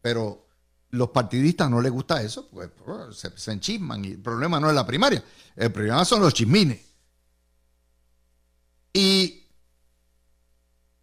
Pero 0.00 0.48
los 0.90 1.10
partidistas 1.10 1.70
no 1.70 1.80
les 1.80 1.92
gusta 1.92 2.20
eso, 2.22 2.48
pues, 2.48 2.68
pues 2.84 3.24
se, 3.36 3.52
enchisman 3.52 4.04
y 4.04 4.08
el 4.12 4.20
problema 4.20 4.58
no 4.58 4.68
es 4.68 4.74
la 4.74 4.86
primaria, 4.86 5.22
el 5.54 5.70
problema 5.70 6.04
son 6.04 6.20
los 6.20 6.34
chismines. 6.34 6.80
Y 8.92 9.42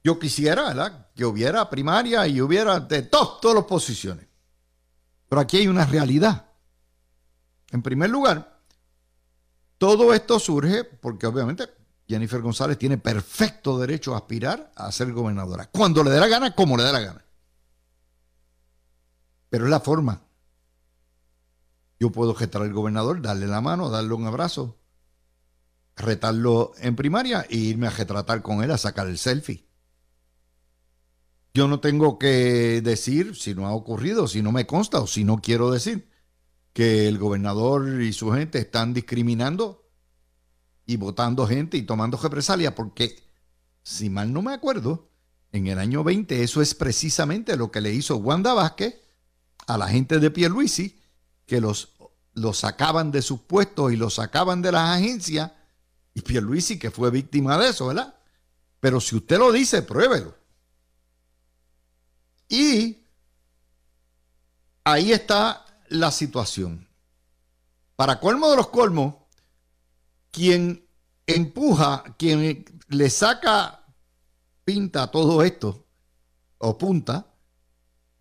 yo 0.03 0.19
quisiera. 0.19 1.05
Que 1.15 1.25
hubiera 1.25 1.69
primaria 1.69 2.25
y 2.27 2.41
hubiera 2.41 2.79
de 2.79 3.01
todas 3.03 3.53
las 3.53 3.65
posiciones. 3.65 4.25
Pero 5.27 5.41
aquí 5.41 5.57
hay 5.57 5.67
una 5.67 5.85
realidad. 5.85 6.48
En 7.71 7.81
primer 7.81 8.09
lugar, 8.09 8.59
todo 9.77 10.13
esto 10.13 10.39
surge 10.39 10.83
porque 10.83 11.27
obviamente 11.27 11.69
Jennifer 12.07 12.41
González 12.41 12.77
tiene 12.77 12.97
perfecto 12.97 13.77
derecho 13.77 14.13
a 14.13 14.17
aspirar 14.17 14.71
a 14.75 14.91
ser 14.91 15.13
gobernadora. 15.13 15.69
Cuando 15.71 16.03
le 16.03 16.09
dé 16.09 16.19
la 16.19 16.27
gana, 16.27 16.55
como 16.55 16.75
le 16.75 16.83
dé 16.83 16.91
la 16.91 16.99
gana. 16.99 17.25
Pero 19.49 19.65
es 19.65 19.69
la 19.69 19.79
forma. 19.79 20.21
Yo 21.99 22.11
puedo 22.11 22.33
gestar 22.33 22.63
al 22.63 22.73
gobernador, 22.73 23.21
darle 23.21 23.45
la 23.45 23.61
mano, 23.61 23.89
darle 23.89 24.13
un 24.13 24.25
abrazo, 24.25 24.79
retarlo 25.95 26.71
en 26.79 26.95
primaria 26.95 27.45
e 27.49 27.57
irme 27.57 27.87
a 27.87 27.91
retratar 27.91 28.41
con 28.41 28.63
él 28.63 28.71
a 28.71 28.77
sacar 28.77 29.07
el 29.07 29.17
selfie. 29.17 29.67
Yo 31.53 31.67
no 31.67 31.79
tengo 31.79 32.17
que 32.17 32.81
decir 32.81 33.35
si 33.35 33.53
no 33.53 33.67
ha 33.67 33.73
ocurrido, 33.73 34.27
si 34.27 34.41
no 34.41 34.51
me 34.51 34.65
consta 34.65 34.99
o 34.99 35.07
si 35.07 35.23
no 35.23 35.41
quiero 35.41 35.71
decir 35.71 36.08
que 36.73 37.07
el 37.07 37.17
gobernador 37.17 38.01
y 38.01 38.13
su 38.13 38.31
gente 38.31 38.59
están 38.59 38.93
discriminando 38.93 39.89
y 40.85 40.97
votando 40.97 41.45
gente 41.47 41.77
y 41.77 41.83
tomando 41.83 42.17
represalia, 42.17 42.73
porque 42.75 43.21
si 43.83 44.09
mal 44.09 44.33
no 44.33 44.41
me 44.41 44.53
acuerdo, 44.53 45.09
en 45.51 45.67
el 45.67 45.79
año 45.79 46.03
20 46.03 46.43
eso 46.43 46.61
es 46.61 46.75
precisamente 46.75 47.57
lo 47.57 47.71
que 47.71 47.81
le 47.81 47.93
hizo 47.93 48.17
Wanda 48.17 48.53
Vázquez 48.53 49.01
a 49.67 49.77
la 49.77 49.87
gente 49.87 50.19
de 50.19 50.31
Pierluisi, 50.31 50.99
que 51.45 51.61
los, 51.61 51.93
los 52.33 52.57
sacaban 52.57 53.11
de 53.11 53.21
sus 53.21 53.41
puestos 53.41 53.91
y 53.91 53.97
los 53.97 54.15
sacaban 54.15 54.61
de 54.61 54.71
las 54.71 54.97
agencias, 54.97 55.51
y 56.13 56.21
Pierluisi 56.21 56.79
que 56.79 56.91
fue 56.91 57.11
víctima 57.11 57.57
de 57.57 57.69
eso, 57.69 57.87
¿verdad? 57.87 58.15
Pero 58.79 58.99
si 59.01 59.15
usted 59.15 59.37
lo 59.37 59.51
dice, 59.51 59.81
pruébelo. 59.81 60.35
Y 62.47 63.03
ahí 64.83 65.11
está 65.11 65.65
la 65.89 66.11
situación. 66.11 66.87
Para 67.95 68.19
colmo 68.19 68.49
de 68.49 68.55
los 68.55 68.69
colmos, 68.69 69.15
quien 70.31 70.87
empuja, 71.27 72.15
quien 72.17 72.65
le 72.87 73.09
saca 73.09 73.85
pinta 74.63 75.03
a 75.03 75.11
todo 75.11 75.43
esto, 75.43 75.85
o 76.59 76.77
punta, 76.77 77.33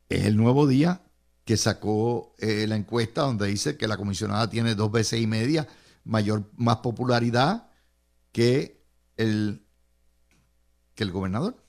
es 0.08 0.24
el 0.24 0.36
nuevo 0.36 0.66
día 0.66 1.02
que 1.44 1.56
sacó 1.56 2.34
eh, 2.38 2.66
la 2.66 2.76
encuesta 2.76 3.22
donde 3.22 3.46
dice 3.46 3.76
que 3.76 3.88
la 3.88 3.96
comisionada 3.96 4.48
tiene 4.48 4.74
dos 4.74 4.90
veces 4.90 5.20
y 5.20 5.26
media 5.26 5.66
mayor, 6.04 6.50
más 6.56 6.78
popularidad 6.78 7.70
que 8.32 8.84
el, 9.16 9.66
que 10.94 11.04
el 11.04 11.10
gobernador. 11.10 11.62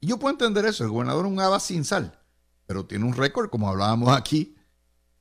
Y 0.00 0.08
yo 0.08 0.18
puedo 0.18 0.32
entender 0.32 0.64
eso, 0.64 0.84
el 0.84 0.90
gobernador 0.90 1.26
es 1.26 1.32
un 1.32 1.40
haba 1.40 1.60
sin 1.60 1.84
sal, 1.84 2.18
pero 2.66 2.86
tiene 2.86 3.04
un 3.04 3.14
récord, 3.14 3.50
como 3.50 3.68
hablábamos 3.68 4.16
aquí 4.16 4.56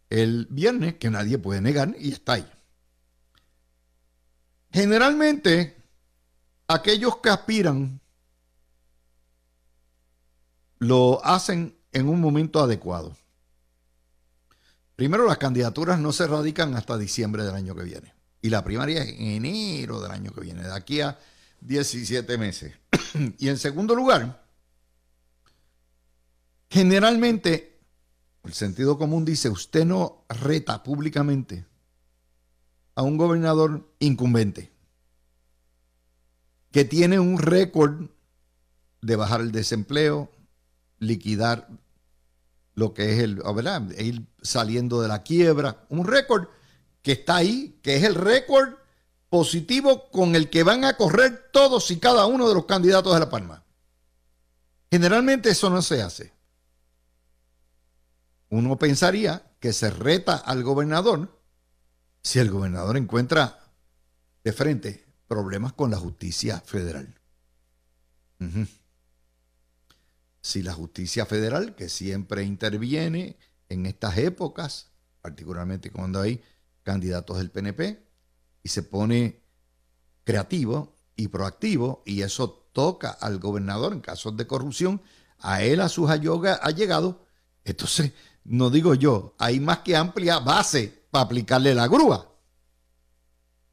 el 0.10 0.48
viernes, 0.50 0.96
que 0.96 1.10
nadie 1.10 1.38
puede 1.38 1.62
negar 1.62 1.96
y 2.00 2.12
está 2.12 2.34
ahí. 2.34 2.52
Generalmente, 4.72 5.78
aquellos 6.68 7.18
que 7.18 7.30
aspiran 7.30 8.00
lo 10.80 11.24
hacen 11.26 11.78
en 11.92 12.08
un 12.08 12.22
momento 12.22 12.60
adecuado. 12.60 13.16
Primero, 14.96 15.26
las 15.26 15.38
candidaturas 15.38 16.00
no 16.00 16.12
se 16.12 16.28
radican 16.28 16.76
hasta 16.76 16.98
diciembre 16.98 17.44
del 17.44 17.56
año 17.56 17.76
que 17.76 17.84
viene. 17.84 18.14
Y 18.42 18.50
la 18.50 18.64
primaria 18.64 19.04
es 19.04 19.10
en 19.10 19.46
enero 19.46 20.00
del 20.02 20.12
año 20.12 20.32
que 20.32 20.42
viene, 20.42 20.64
de 20.64 20.74
aquí 20.74 21.02
a 21.02 21.18
17 21.62 22.38
meses. 22.38 22.74
y 23.38 23.50
en 23.50 23.58
segundo 23.58 23.96
lugar, 23.96 24.50
Generalmente, 26.70 27.69
el 28.44 28.54
sentido 28.54 28.98
común 28.98 29.26
dice, 29.26 29.50
usted 29.50 29.86
no 29.86 30.26
reta 30.30 30.84
públicamente 30.84 31.66
a 32.96 33.04
un 33.04 33.18
gobernador 33.18 33.94
incumbente 34.00 34.72
que 36.72 36.86
tiene 36.86 37.20
un 37.20 37.38
récord 37.38 38.10
de 39.02 39.16
bajar 39.16 39.42
el 39.42 39.52
desempleo, 39.52 40.32
liquidar 41.00 41.68
lo 42.76 42.94
que 42.94 43.14
es 43.14 43.20
el, 43.20 43.36
¿verdad? 43.56 43.90
ir 43.98 44.26
saliendo 44.42 45.02
de 45.02 45.08
la 45.08 45.24
quiebra, 45.24 45.86
un 45.90 46.06
récord 46.06 46.48
que 47.02 47.14
está 47.14 47.38
ahí, 47.38 47.80
que 47.82 47.98
es 47.98 48.04
el 48.04 48.16
récord 48.16 48.76
positivo 49.30 50.10
con 50.12 50.36
el 50.36 50.50
que 50.50 50.64
van 50.64 50.84
a 50.84 50.98
correr 50.98 51.50
todos 51.52 51.92
y 51.92 52.00
cada 52.00 52.26
uno 52.26 52.48
de 52.48 52.56
los 52.56 52.66
candidatos 52.66 53.14
de 53.14 53.20
La 53.20 53.30
Palma. 53.30 53.64
Generalmente 54.92 55.50
eso 55.50 55.70
no 55.70 55.82
se 55.82 56.02
hace. 56.02 56.34
Uno 58.50 58.78
pensaría 58.78 59.56
que 59.60 59.74
se 59.74 59.92
reta 59.92 60.36
al 60.36 60.64
gobernador 60.64 61.40
si 62.22 62.40
el 62.40 62.50
gobernador 62.50 62.98
encuentra 62.98 63.60
de 64.44 64.54
frente 64.54 65.06
problemas 65.28 65.74
con 65.74 65.92
la 65.92 65.98
justicia 65.98 66.60
federal. 66.60 67.16
Si 70.42 70.64
la 70.64 70.74
justicia 70.74 71.26
federal, 71.26 71.76
que 71.76 71.90
siempre 71.90 72.44
interviene 72.44 73.38
en 73.68 73.86
estas 73.86 74.18
épocas, 74.18 74.92
particularmente 75.22 75.92
cuando 75.92 76.22
hay 76.22 76.42
candidatos 76.84 77.38
del 77.38 77.52
PNP, 77.52 78.08
y 78.64 78.70
se 78.70 78.82
pone 78.82 79.44
creativo 80.24 80.96
y 81.16 81.28
proactivo, 81.28 82.02
y 82.06 82.24
eso 82.24 82.50
toca 82.74 83.12
al 83.12 83.38
gobernador 83.40 83.94
en 83.94 84.02
casos 84.02 84.36
de 84.36 84.48
corrupción, 84.48 85.02
a 85.38 85.62
él, 85.62 85.82
a 85.82 85.90
sus 85.90 86.10
allegados, 86.10 87.18
entonces, 87.64 88.14
no 88.44 88.70
digo 88.70 88.96
yo, 88.96 89.36
hay 89.38 89.60
más 89.60 89.80
que 89.80 89.96
amplia 89.96 90.40
base 90.40 91.06
para 91.12 91.26
aplicarle 91.26 91.76
la 91.76 91.88
grúa. 91.88 92.30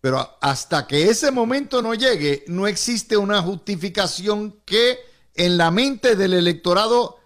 Pero 0.01 0.39
hasta 0.41 0.87
que 0.87 1.09
ese 1.11 1.31
momento 1.31 1.83
no 1.83 1.95
llegue, 1.95 2.45
no 2.49 2.67
existe 2.67 3.17
una 3.17 3.43
justificación 3.43 4.61
que 4.65 4.99
en 5.35 5.57
la 5.57 5.71
mente 5.71 6.17
del 6.17 6.35
electorado 6.35 7.19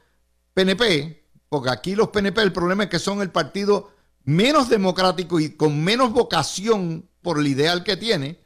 PNP, 0.54 1.28
porque 1.48 1.70
aquí 1.70 1.94
los 1.94 2.08
PNP 2.08 2.40
el 2.42 2.52
problema 2.52 2.84
es 2.84 2.90
que 2.90 2.98
son 2.98 3.20
el 3.20 3.30
partido 3.30 3.92
menos 4.24 4.68
democrático 4.68 5.40
y 5.40 5.50
con 5.50 5.82
menos 5.82 6.12
vocación 6.12 7.08
por 7.22 7.38
el 7.38 7.46
ideal 7.46 7.84
que 7.84 7.96
tiene, 7.96 8.40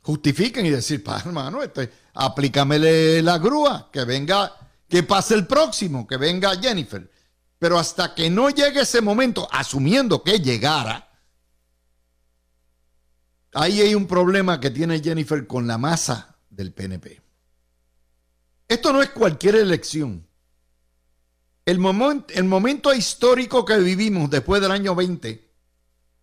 justifiquen 0.00 0.66
y 0.66 0.70
decir, 0.70 1.02
pa, 1.02 1.18
hermano, 1.18 1.62
este, 1.62 1.90
aplícamele 2.14 3.22
la 3.22 3.38
grúa, 3.38 3.90
que 3.92 4.04
venga, 4.04 4.54
que 4.88 5.02
pase 5.02 5.34
el 5.34 5.46
próximo, 5.46 6.06
que 6.06 6.16
venga 6.16 6.56
Jennifer. 6.56 7.10
Pero 7.58 7.78
hasta 7.78 8.14
que 8.14 8.30
no 8.30 8.50
llegue 8.50 8.82
ese 8.82 9.00
momento, 9.00 9.48
asumiendo 9.50 10.22
que 10.22 10.38
llegara, 10.38 11.10
ahí 13.52 13.80
hay 13.80 13.94
un 13.94 14.06
problema 14.06 14.60
que 14.60 14.70
tiene 14.70 15.00
Jennifer 15.00 15.46
con 15.46 15.66
la 15.66 15.78
masa 15.78 16.36
del 16.50 16.72
PNP. 16.72 17.20
Esto 18.68 18.92
no 18.92 19.02
es 19.02 19.10
cualquier 19.10 19.56
elección. 19.56 20.26
El, 21.64 21.80
el 22.34 22.44
momento 22.44 22.94
histórico 22.94 23.64
que 23.64 23.78
vivimos 23.78 24.30
después 24.30 24.60
del 24.62 24.70
año 24.70 24.94
20 24.94 25.48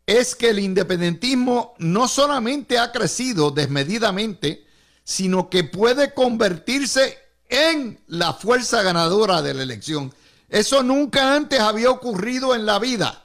es 0.05 0.35
que 0.35 0.49
el 0.49 0.59
independentismo 0.59 1.73
no 1.79 2.07
solamente 2.07 2.77
ha 2.77 2.91
crecido 2.91 3.51
desmedidamente, 3.51 4.65
sino 5.03 5.49
que 5.49 5.63
puede 5.63 6.13
convertirse 6.13 7.17
en 7.49 7.99
la 8.07 8.33
fuerza 8.33 8.83
ganadora 8.83 9.41
de 9.41 9.53
la 9.53 9.63
elección. 9.63 10.13
Eso 10.49 10.83
nunca 10.83 11.35
antes 11.35 11.59
había 11.59 11.89
ocurrido 11.89 12.55
en 12.55 12.65
la 12.65 12.79
vida. 12.79 13.23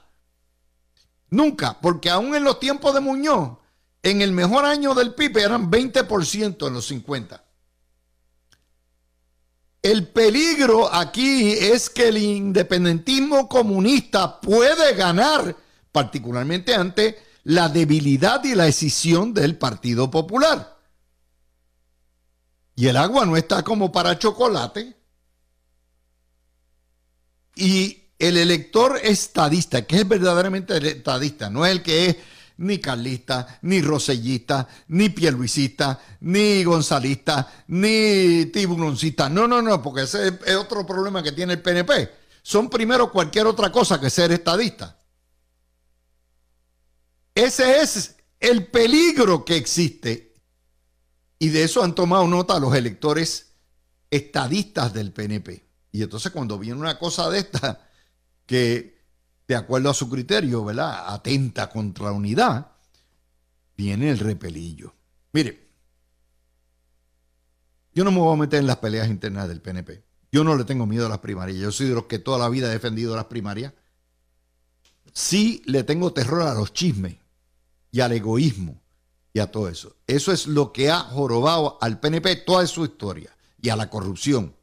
Nunca, 1.30 1.78
porque 1.80 2.10
aún 2.10 2.34
en 2.34 2.44
los 2.44 2.58
tiempos 2.58 2.92
de 2.94 3.00
Muñoz, 3.00 3.58
en 4.02 4.22
el 4.22 4.32
mejor 4.32 4.64
año 4.64 4.94
del 4.94 5.14
PIB 5.14 5.38
eran 5.38 5.70
20% 5.70 6.66
en 6.66 6.74
los 6.74 6.86
50. 6.86 7.44
El 9.82 10.08
peligro 10.08 10.92
aquí 10.92 11.52
es 11.52 11.88
que 11.88 12.08
el 12.08 12.18
independentismo 12.18 13.48
comunista 13.48 14.40
puede 14.40 14.94
ganar, 14.94 15.56
particularmente 15.92 16.74
ante 16.74 17.18
la 17.44 17.68
debilidad 17.68 18.44
y 18.44 18.54
la 18.54 18.64
decisión 18.64 19.32
del 19.32 19.56
Partido 19.56 20.10
Popular. 20.10 20.78
Y 22.74 22.88
el 22.88 22.96
agua 22.96 23.24
no 23.24 23.36
está 23.36 23.62
como 23.62 23.90
para 23.90 24.18
chocolate. 24.18 24.99
Y 27.60 28.08
el 28.18 28.38
elector 28.38 28.98
estadista, 29.02 29.86
que 29.86 29.96
es 29.96 30.08
verdaderamente 30.08 30.78
estadista, 30.88 31.50
no 31.50 31.66
es 31.66 31.72
el 31.72 31.82
que 31.82 32.06
es 32.06 32.16
ni 32.56 32.78
carlista, 32.78 33.58
ni 33.60 33.82
rosellista, 33.82 34.66
ni 34.88 35.10
pierluisista, 35.10 36.00
ni 36.20 36.64
gonzalista, 36.64 37.64
ni 37.68 38.46
tiburoncista. 38.46 39.28
No, 39.28 39.46
no, 39.46 39.60
no, 39.60 39.82
porque 39.82 40.04
ese 40.04 40.38
es 40.46 40.56
otro 40.56 40.86
problema 40.86 41.22
que 41.22 41.32
tiene 41.32 41.52
el 41.52 41.60
PNP. 41.60 42.10
Son 42.40 42.70
primero 42.70 43.12
cualquier 43.12 43.46
otra 43.46 43.70
cosa 43.70 44.00
que 44.00 44.08
ser 44.08 44.32
estadista. 44.32 44.98
Ese 47.34 47.82
es 47.82 48.16
el 48.40 48.68
peligro 48.68 49.44
que 49.44 49.56
existe. 49.56 50.34
Y 51.38 51.50
de 51.50 51.64
eso 51.64 51.84
han 51.84 51.94
tomado 51.94 52.26
nota 52.26 52.58
los 52.58 52.74
electores 52.74 53.52
estadistas 54.10 54.94
del 54.94 55.12
PNP. 55.12 55.69
Y 55.92 56.02
entonces 56.02 56.32
cuando 56.32 56.58
viene 56.58 56.78
una 56.78 56.98
cosa 56.98 57.28
de 57.30 57.40
esta 57.40 57.88
que 58.46 59.00
de 59.46 59.56
acuerdo 59.56 59.90
a 59.90 59.94
su 59.94 60.08
criterio, 60.08 60.64
¿verdad? 60.64 61.12
Atenta 61.12 61.68
contra 61.70 62.06
la 62.06 62.12
unidad, 62.12 62.72
viene 63.76 64.10
el 64.10 64.18
repelillo. 64.18 64.94
Mire, 65.32 65.68
yo 67.92 68.04
no 68.04 68.12
me 68.12 68.18
voy 68.18 68.34
a 68.34 68.40
meter 68.40 68.60
en 68.60 68.68
las 68.68 68.76
peleas 68.76 69.08
internas 69.08 69.48
del 69.48 69.60
PNP. 69.60 70.04
Yo 70.30 70.44
no 70.44 70.56
le 70.56 70.64
tengo 70.64 70.86
miedo 70.86 71.06
a 71.06 71.08
las 71.08 71.18
primarias. 71.18 71.58
Yo 71.58 71.72
soy 71.72 71.88
de 71.88 71.94
los 71.94 72.04
que 72.04 72.20
toda 72.20 72.38
la 72.38 72.48
vida 72.48 72.68
he 72.68 72.72
defendido 72.72 73.16
las 73.16 73.24
primarias. 73.24 73.72
Sí 75.12 75.62
le 75.66 75.82
tengo 75.82 76.12
terror 76.12 76.42
a 76.42 76.54
los 76.54 76.72
chismes 76.72 77.16
y 77.90 78.00
al 78.00 78.12
egoísmo 78.12 78.80
y 79.32 79.40
a 79.40 79.50
todo 79.50 79.68
eso. 79.68 79.96
Eso 80.06 80.30
es 80.30 80.46
lo 80.46 80.72
que 80.72 80.90
ha 80.90 81.00
jorobado 81.00 81.78
al 81.80 81.98
PNP 81.98 82.36
toda 82.36 82.66
su 82.66 82.84
historia 82.84 83.36
y 83.60 83.70
a 83.70 83.76
la 83.76 83.90
corrupción. 83.90 84.54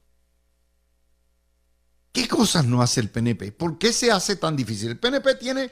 ¿Qué 2.17 2.27
cosas 2.27 2.65
no 2.65 2.81
hace 2.81 2.99
el 2.99 3.11
PNP? 3.11 3.51
¿Por 3.51 3.77
qué 3.77 3.93
se 3.93 4.11
hace 4.11 4.37
tan 4.37 4.55
difícil? 4.55 4.89
El 4.89 4.97
PNP 4.97 5.35
tiene 5.35 5.71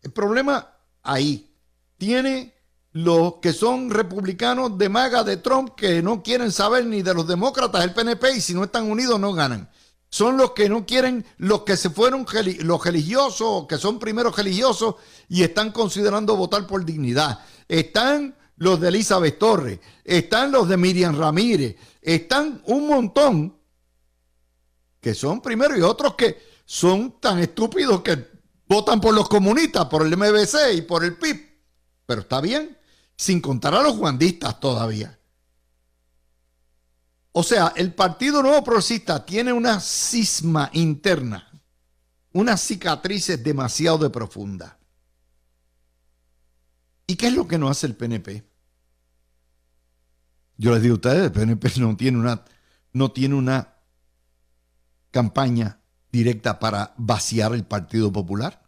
el 0.00 0.12
problema 0.12 0.72
ahí. 1.02 1.52
Tiene 1.98 2.54
los 2.92 3.40
que 3.42 3.52
son 3.52 3.90
republicanos 3.90 4.78
de 4.78 4.88
maga 4.88 5.24
de 5.24 5.38
Trump 5.38 5.74
que 5.74 6.00
no 6.00 6.22
quieren 6.22 6.52
saber 6.52 6.86
ni 6.86 7.02
de 7.02 7.12
los 7.12 7.26
demócratas 7.26 7.80
del 7.80 7.92
PNP 7.92 8.36
y 8.36 8.40
si 8.40 8.54
no 8.54 8.62
están 8.62 8.88
unidos 8.88 9.18
no 9.18 9.32
ganan. 9.32 9.68
Son 10.08 10.36
los 10.36 10.52
que 10.52 10.68
no 10.68 10.86
quieren, 10.86 11.26
los 11.38 11.62
que 11.62 11.76
se 11.76 11.90
fueron, 11.90 12.24
los 12.60 12.84
religiosos, 12.84 13.66
que 13.66 13.76
son 13.76 13.98
primeros 13.98 14.36
religiosos 14.36 14.94
y 15.28 15.42
están 15.42 15.72
considerando 15.72 16.36
votar 16.36 16.68
por 16.68 16.84
dignidad. 16.84 17.40
Están 17.66 18.36
los 18.58 18.80
de 18.80 18.90
Elizabeth 18.90 19.40
Torres, 19.40 19.80
están 20.04 20.52
los 20.52 20.68
de 20.68 20.76
Miriam 20.76 21.18
Ramírez, 21.18 21.74
están 22.00 22.62
un 22.66 22.86
montón 22.86 23.59
que 25.00 25.14
son 25.14 25.40
primero 25.40 25.76
y 25.76 25.80
otros 25.80 26.14
que 26.14 26.38
son 26.64 27.20
tan 27.20 27.38
estúpidos 27.38 28.02
que 28.02 28.28
votan 28.68 29.00
por 29.00 29.14
los 29.14 29.28
comunistas, 29.28 29.86
por 29.86 30.06
el 30.06 30.16
MBC 30.16 30.74
y 30.76 30.82
por 30.82 31.04
el 31.04 31.16
PIB. 31.16 31.36
Pero 32.06 32.20
está 32.20 32.40
bien, 32.40 32.78
sin 33.16 33.40
contar 33.40 33.74
a 33.74 33.82
los 33.82 33.96
guandistas 33.96 34.60
todavía. 34.60 35.18
O 37.32 37.42
sea, 37.42 37.72
el 37.76 37.94
Partido 37.94 38.42
Nuevo 38.42 38.62
Progresista 38.64 39.24
tiene 39.24 39.52
una 39.52 39.80
cisma 39.80 40.70
interna, 40.72 41.50
unas 42.32 42.60
cicatrices 42.60 43.42
demasiado 43.42 43.98
de 43.98 44.10
profunda. 44.10 44.78
¿Y 47.06 47.16
qué 47.16 47.28
es 47.28 47.34
lo 47.34 47.46
que 47.48 47.58
no 47.58 47.68
hace 47.68 47.86
el 47.86 47.96
PNP? 47.96 48.44
Yo 50.56 50.72
les 50.72 50.82
digo 50.82 50.94
a 50.94 50.96
ustedes, 50.96 51.24
el 51.24 51.32
PNP 51.32 51.80
no 51.80 51.96
tiene 51.96 52.18
una, 52.18 52.44
no 52.92 53.10
tiene 53.12 53.34
una 53.34 53.69
campaña 55.10 55.80
directa 56.12 56.58
para 56.58 56.94
vaciar 56.96 57.54
el 57.54 57.64
Partido 57.64 58.12
Popular. 58.12 58.62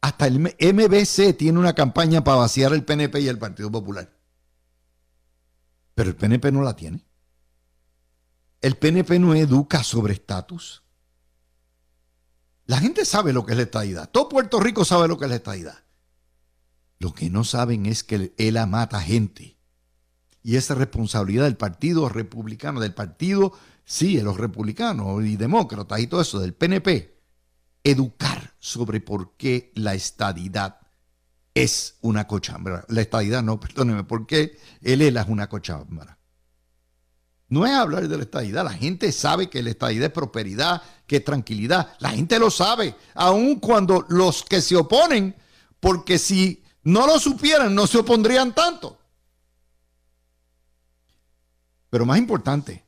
Hasta 0.00 0.26
el 0.26 0.38
MBC 0.38 1.36
tiene 1.36 1.58
una 1.58 1.74
campaña 1.74 2.24
para 2.24 2.38
vaciar 2.38 2.72
el 2.72 2.84
PNP 2.84 3.20
y 3.20 3.28
el 3.28 3.38
Partido 3.38 3.70
Popular. 3.70 4.16
Pero 5.94 6.10
el 6.10 6.16
PNP 6.16 6.50
no 6.52 6.62
la 6.62 6.74
tiene. 6.74 7.04
El 8.62 8.76
PNP 8.76 9.18
no 9.18 9.34
educa 9.34 9.82
sobre 9.82 10.14
estatus. 10.14 10.82
La 12.66 12.78
gente 12.78 13.04
sabe 13.04 13.32
lo 13.32 13.44
que 13.44 13.52
es 13.52 13.56
la 13.56 13.64
estadidad. 13.64 14.10
Todo 14.10 14.28
Puerto 14.28 14.60
Rico 14.60 14.84
sabe 14.84 15.08
lo 15.08 15.18
que 15.18 15.24
es 15.24 15.30
la 15.30 15.36
estadidad. 15.36 15.84
Lo 16.98 17.14
que 17.14 17.30
no 17.30 17.44
saben 17.44 17.86
es 17.86 18.04
que 18.04 18.34
él 18.36 18.66
mata 18.68 19.00
gente. 19.00 19.58
Y 20.42 20.56
esa 20.56 20.74
responsabilidad 20.74 21.44
del 21.44 21.56
Partido 21.56 22.08
Republicano, 22.08 22.80
del 22.80 22.94
Partido 22.94 23.52
sí, 23.84 24.20
los 24.20 24.36
republicanos 24.36 25.24
y 25.24 25.36
demócratas 25.36 26.00
y 26.00 26.06
todo 26.06 26.20
eso, 26.20 26.38
del 26.40 26.54
PNP, 26.54 27.18
educar 27.84 28.54
sobre 28.58 29.00
por 29.00 29.36
qué 29.36 29.72
la 29.74 29.94
estadidad 29.94 30.80
es 31.54 31.96
una 32.00 32.26
cochambra. 32.26 32.84
La 32.88 33.00
estadidad 33.00 33.42
no, 33.42 33.58
perdóneme, 33.60 34.04
por 34.04 34.26
qué 34.26 34.58
el 34.82 35.02
ELA 35.02 35.22
es 35.22 35.28
una 35.28 35.48
cochambra. 35.48 36.18
No 37.48 37.66
es 37.66 37.72
hablar 37.72 38.06
de 38.06 38.16
la 38.16 38.22
estadidad, 38.22 38.64
la 38.64 38.72
gente 38.72 39.10
sabe 39.10 39.50
que 39.50 39.60
la 39.62 39.70
estadidad 39.70 40.06
es 40.06 40.12
prosperidad, 40.12 40.82
que 41.08 41.16
es 41.16 41.24
tranquilidad, 41.24 41.96
la 41.98 42.10
gente 42.10 42.38
lo 42.38 42.48
sabe, 42.48 42.94
aun 43.14 43.56
cuando 43.56 44.06
los 44.08 44.44
que 44.44 44.60
se 44.62 44.76
oponen 44.76 45.34
porque 45.80 46.18
si 46.18 46.62
no 46.84 47.08
lo 47.08 47.18
supieran, 47.18 47.74
no 47.74 47.88
se 47.88 47.98
opondrían 47.98 48.54
tanto. 48.54 48.98
Pero 51.90 52.06
más 52.06 52.18
importante, 52.18 52.84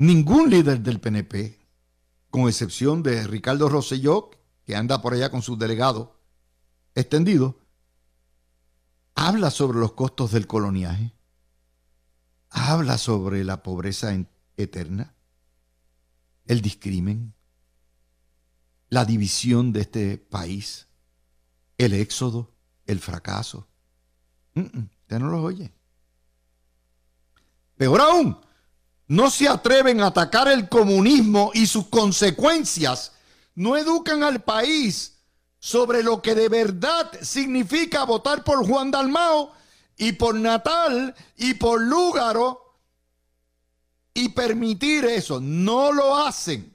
ningún 0.00 0.48
líder 0.48 0.80
del 0.80 0.98
PNP, 0.98 1.60
con 2.30 2.48
excepción 2.48 3.02
de 3.02 3.26
Ricardo 3.26 3.68
Rosselló, 3.68 4.30
que 4.64 4.74
anda 4.74 5.02
por 5.02 5.12
allá 5.12 5.30
con 5.30 5.42
sus 5.42 5.58
delegados 5.58 6.08
extendidos, 6.94 7.54
habla 9.14 9.50
sobre 9.50 9.78
los 9.78 9.92
costos 9.92 10.32
del 10.32 10.46
coloniaje, 10.46 11.12
habla 12.48 12.96
sobre 12.96 13.44
la 13.44 13.62
pobreza 13.62 14.16
eterna, 14.56 15.14
el 16.46 16.62
discrimen, 16.62 17.34
la 18.88 19.04
división 19.04 19.70
de 19.70 19.82
este 19.82 20.16
país, 20.16 20.88
el 21.76 21.92
éxodo, 21.92 22.54
el 22.86 23.00
fracaso. 23.00 23.68
usted 24.54 25.18
no 25.18 25.28
lo 25.28 25.42
oye. 25.42 25.74
Peor 27.76 28.00
aún, 28.00 28.49
no 29.10 29.28
se 29.28 29.48
atreven 29.48 30.00
a 30.00 30.06
atacar 30.06 30.46
el 30.46 30.68
comunismo 30.68 31.50
y 31.52 31.66
sus 31.66 31.88
consecuencias. 31.88 33.10
No 33.56 33.76
educan 33.76 34.22
al 34.22 34.44
país 34.44 35.18
sobre 35.58 36.04
lo 36.04 36.22
que 36.22 36.36
de 36.36 36.48
verdad 36.48 37.10
significa 37.20 38.04
votar 38.04 38.44
por 38.44 38.64
Juan 38.64 38.92
Dalmao 38.92 39.50
y 39.96 40.12
por 40.12 40.36
Natal 40.36 41.12
y 41.36 41.54
por 41.54 41.80
Lúgaro 41.80 42.76
y 44.14 44.28
permitir 44.28 45.04
eso. 45.06 45.40
No 45.40 45.92
lo 45.92 46.16
hacen. 46.16 46.72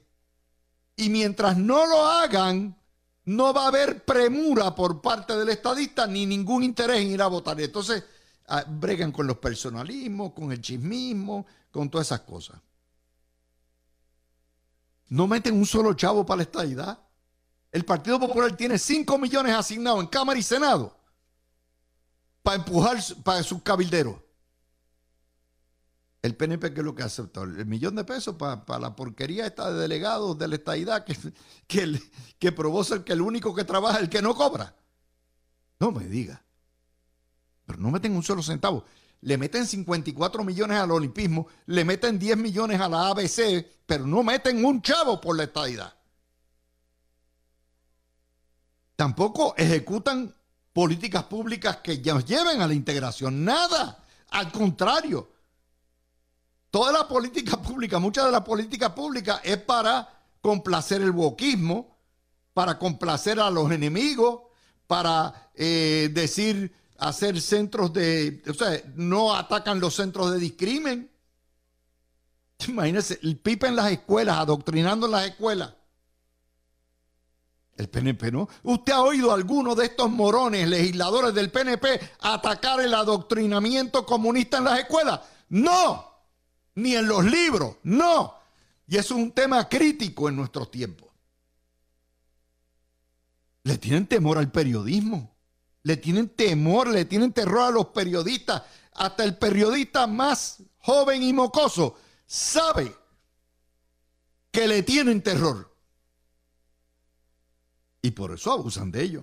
Y 0.94 1.08
mientras 1.08 1.56
no 1.56 1.86
lo 1.86 2.04
hagan, 2.04 2.76
no 3.24 3.54
va 3.54 3.64
a 3.64 3.68
haber 3.68 4.04
premura 4.04 4.74
por 4.74 5.00
parte 5.00 5.34
del 5.38 5.48
estadista 5.48 6.06
ni 6.06 6.26
ningún 6.26 6.64
interés 6.64 7.00
en 7.00 7.12
ir 7.12 7.22
a 7.22 7.28
votar. 7.28 7.58
Entonces, 7.58 8.04
ah, 8.48 8.62
bregan 8.68 9.10
con 9.10 9.26
los 9.26 9.38
personalismos, 9.38 10.34
con 10.34 10.52
el 10.52 10.60
chismismo, 10.60 11.46
con 11.76 11.90
todas 11.90 12.08
esas 12.08 12.20
cosas. 12.20 12.60
No 15.08 15.26
meten 15.26 15.54
un 15.54 15.66
solo 15.66 15.94
chavo 15.94 16.26
para 16.26 16.38
la 16.38 16.42
estadidad. 16.42 16.98
El 17.70 17.84
Partido 17.84 18.18
Popular 18.18 18.56
tiene 18.56 18.78
5 18.78 19.18
millones 19.18 19.54
asignados 19.54 20.00
en 20.00 20.06
Cámara 20.08 20.38
y 20.38 20.42
Senado 20.42 20.96
para 22.42 22.56
empujar 22.56 22.98
para 23.22 23.42
sus 23.42 23.62
cabilderos. 23.62 24.16
El 26.22 26.34
PNP, 26.34 26.72
¿qué 26.72 26.80
es 26.80 26.84
lo 26.84 26.94
que 26.94 27.02
ha 27.02 27.06
aceptado? 27.06 27.44
El 27.44 27.66
millón 27.66 27.94
de 27.94 28.04
pesos 28.04 28.34
para, 28.34 28.78
la 28.80 28.96
porquería 28.96 29.46
esta 29.46 29.70
de 29.72 29.80
delegados 29.80 30.36
de 30.38 30.48
la 30.48 30.56
estadidad 30.56 31.04
que, 31.04 31.16
que, 31.68 32.02
que 32.38 32.52
probó 32.52 32.82
ser 32.82 33.04
que 33.04 33.12
el 33.12 33.20
único 33.20 33.54
que 33.54 33.64
trabaja 33.64 33.98
es 33.98 34.04
el 34.04 34.08
que 34.08 34.22
no 34.22 34.34
cobra. 34.34 34.74
No 35.78 35.92
me 35.92 36.06
diga. 36.06 36.42
Pero 37.64 37.78
no 37.78 37.90
meten 37.90 38.16
un 38.16 38.22
solo 38.22 38.42
centavo. 38.42 38.84
Le 39.22 39.38
meten 39.38 39.66
54 39.66 40.44
millones 40.44 40.78
al 40.78 40.90
olimpismo, 40.90 41.48
le 41.66 41.84
meten 41.84 42.18
10 42.18 42.36
millones 42.36 42.80
a 42.80 42.88
la 42.88 43.08
ABC, 43.08 43.66
pero 43.86 44.06
no 44.06 44.22
meten 44.22 44.64
un 44.64 44.82
chavo 44.82 45.20
por 45.20 45.36
la 45.36 45.44
estadidad. 45.44 45.92
Tampoco 48.94 49.54
ejecutan 49.56 50.34
políticas 50.72 51.24
públicas 51.24 51.78
que 51.78 51.98
nos 51.98 52.24
lleven 52.24 52.60
a 52.60 52.66
la 52.66 52.74
integración. 52.74 53.44
Nada. 53.44 54.02
Al 54.30 54.50
contrario 54.50 55.36
Toda 56.76 56.92
la 56.92 57.08
política 57.08 57.56
pública, 57.56 57.98
mucha 57.98 58.26
de 58.26 58.30
la 58.30 58.44
política 58.44 58.94
pública 58.94 59.40
es 59.42 59.56
para 59.56 60.06
complacer 60.42 61.00
el 61.00 61.10
wokismo, 61.10 61.96
para 62.52 62.78
complacer 62.78 63.40
a 63.40 63.48
los 63.50 63.70
enemigos, 63.70 64.42
para 64.86 65.50
eh, 65.54 66.10
decir, 66.12 66.74
hacer 66.98 67.40
centros 67.40 67.92
de, 67.92 68.42
o 68.48 68.54
sea, 68.54 68.80
no 68.94 69.34
atacan 69.34 69.80
los 69.80 69.94
centros 69.94 70.32
de 70.32 70.38
discrimen. 70.38 71.10
Imagínense, 72.68 73.18
el 73.22 73.38
pipa 73.38 73.68
en 73.68 73.76
las 73.76 73.92
escuelas, 73.92 74.38
adoctrinando 74.38 75.06
en 75.06 75.12
las 75.12 75.26
escuelas. 75.26 75.74
El 77.76 77.88
PNP 77.88 78.32
no. 78.32 78.48
¿Usted 78.62 78.92
ha 78.94 79.02
oído 79.02 79.30
a 79.30 79.34
alguno 79.34 79.74
de 79.74 79.84
estos 79.84 80.10
morones, 80.10 80.66
legisladores 80.66 81.34
del 81.34 81.50
PNP, 81.50 82.00
atacar 82.20 82.80
el 82.80 82.94
adoctrinamiento 82.94 84.06
comunista 84.06 84.58
en 84.58 84.64
las 84.64 84.78
escuelas? 84.78 85.20
No 85.50 86.16
ni 86.76 86.94
en 86.94 87.08
los 87.08 87.24
libros, 87.24 87.76
no. 87.82 88.34
Y 88.86 88.96
es 88.96 89.10
un 89.10 89.32
tema 89.32 89.68
crítico 89.68 90.28
en 90.28 90.36
nuestros 90.36 90.70
tiempos. 90.70 91.08
Le 93.64 93.78
tienen 93.78 94.06
temor 94.06 94.38
al 94.38 94.52
periodismo, 94.52 95.35
le 95.86 95.96
tienen 95.96 96.28
temor, 96.30 96.88
le 96.88 97.04
tienen 97.04 97.32
terror 97.32 97.60
a 97.60 97.70
los 97.70 97.86
periodistas. 97.86 98.60
Hasta 98.94 99.22
el 99.22 99.38
periodista 99.38 100.08
más 100.08 100.60
joven 100.78 101.22
y 101.22 101.32
mocoso 101.32 101.96
sabe 102.26 102.92
que 104.50 104.66
le 104.66 104.82
tienen 104.82 105.22
terror. 105.22 105.72
Y 108.02 108.10
por 108.10 108.32
eso 108.32 108.50
abusan 108.50 108.90
de 108.90 109.00
ellos. 109.00 109.22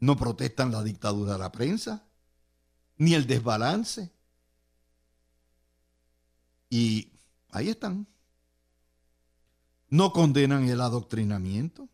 No 0.00 0.18
protestan 0.18 0.70
la 0.70 0.82
dictadura 0.82 1.32
de 1.32 1.38
la 1.38 1.50
prensa, 1.50 2.04
ni 2.98 3.14
el 3.14 3.26
desbalance, 3.26 4.12
y 6.68 7.10
ahí 7.52 7.70
están. 7.70 8.06
No 9.88 10.12
condenan 10.12 10.68
el 10.68 10.82
adoctrinamiento. 10.82 11.88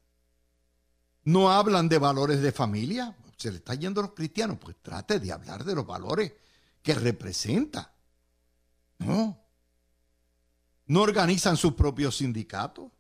No 1.25 1.51
hablan 1.51 1.89
de 1.89 1.99
valores 1.99 2.41
de 2.41 2.53
familia. 2.53 3.17
Se 3.37 3.51
le 3.51 3.59
está 3.59 3.75
yendo 3.75 4.01
a 4.01 4.05
los 4.05 4.15
cristianos. 4.15 4.59
Pues 4.61 4.77
trate 4.83 5.21
de 5.21 5.33
hablar 5.33 5.65
de 5.65 5.75
los 5.75 5.87
valores 5.87 6.33
que 6.83 6.95
representa. 6.95 7.93
No. 8.99 9.39
No 10.87 11.03
organizan 11.03 11.57
sus 11.57 11.75
propios 11.75 12.17
sindicatos. 12.17 12.91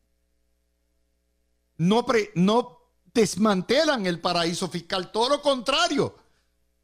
No, 1.77 2.05
no 2.35 2.79
desmantelan 3.13 4.07
el 4.07 4.21
paraíso 4.21 4.69
fiscal. 4.69 5.11
Todo 5.11 5.29
lo 5.31 5.43
contrario. 5.43 6.17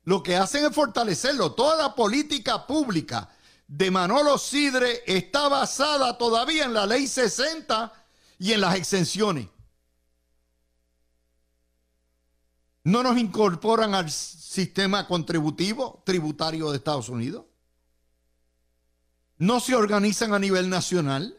Lo 0.04 0.22
que 0.22 0.36
hacen 0.36 0.64
es 0.64 0.74
fortalecerlo. 0.74 1.52
Toda 1.52 1.76
la 1.76 1.94
política 1.94 2.66
pública 2.66 3.28
de 3.66 3.90
Manolo 3.90 4.38
Sidre 4.38 5.02
está 5.06 5.48
basada 5.48 6.16
todavía 6.16 6.64
en 6.64 6.74
la 6.74 6.86
ley 6.86 7.06
60 7.06 7.92
y 8.38 8.52
en 8.52 8.60
las 8.60 8.76
exenciones. 8.76 9.48
No 12.86 13.02
nos 13.02 13.18
incorporan 13.18 13.94
al 13.94 14.08
sistema 14.12 15.08
contributivo 15.08 16.04
tributario 16.06 16.70
de 16.70 16.76
Estados 16.76 17.08
Unidos. 17.08 17.44
No 19.38 19.58
se 19.58 19.74
organizan 19.74 20.32
a 20.32 20.38
nivel 20.38 20.70
nacional. 20.70 21.36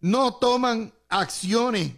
No 0.00 0.36
toman 0.36 0.94
acciones 1.10 1.92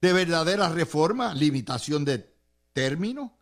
de 0.00 0.12
verdadera 0.12 0.68
reforma, 0.68 1.34
limitación 1.34 2.04
de 2.04 2.32
términos, 2.72 3.32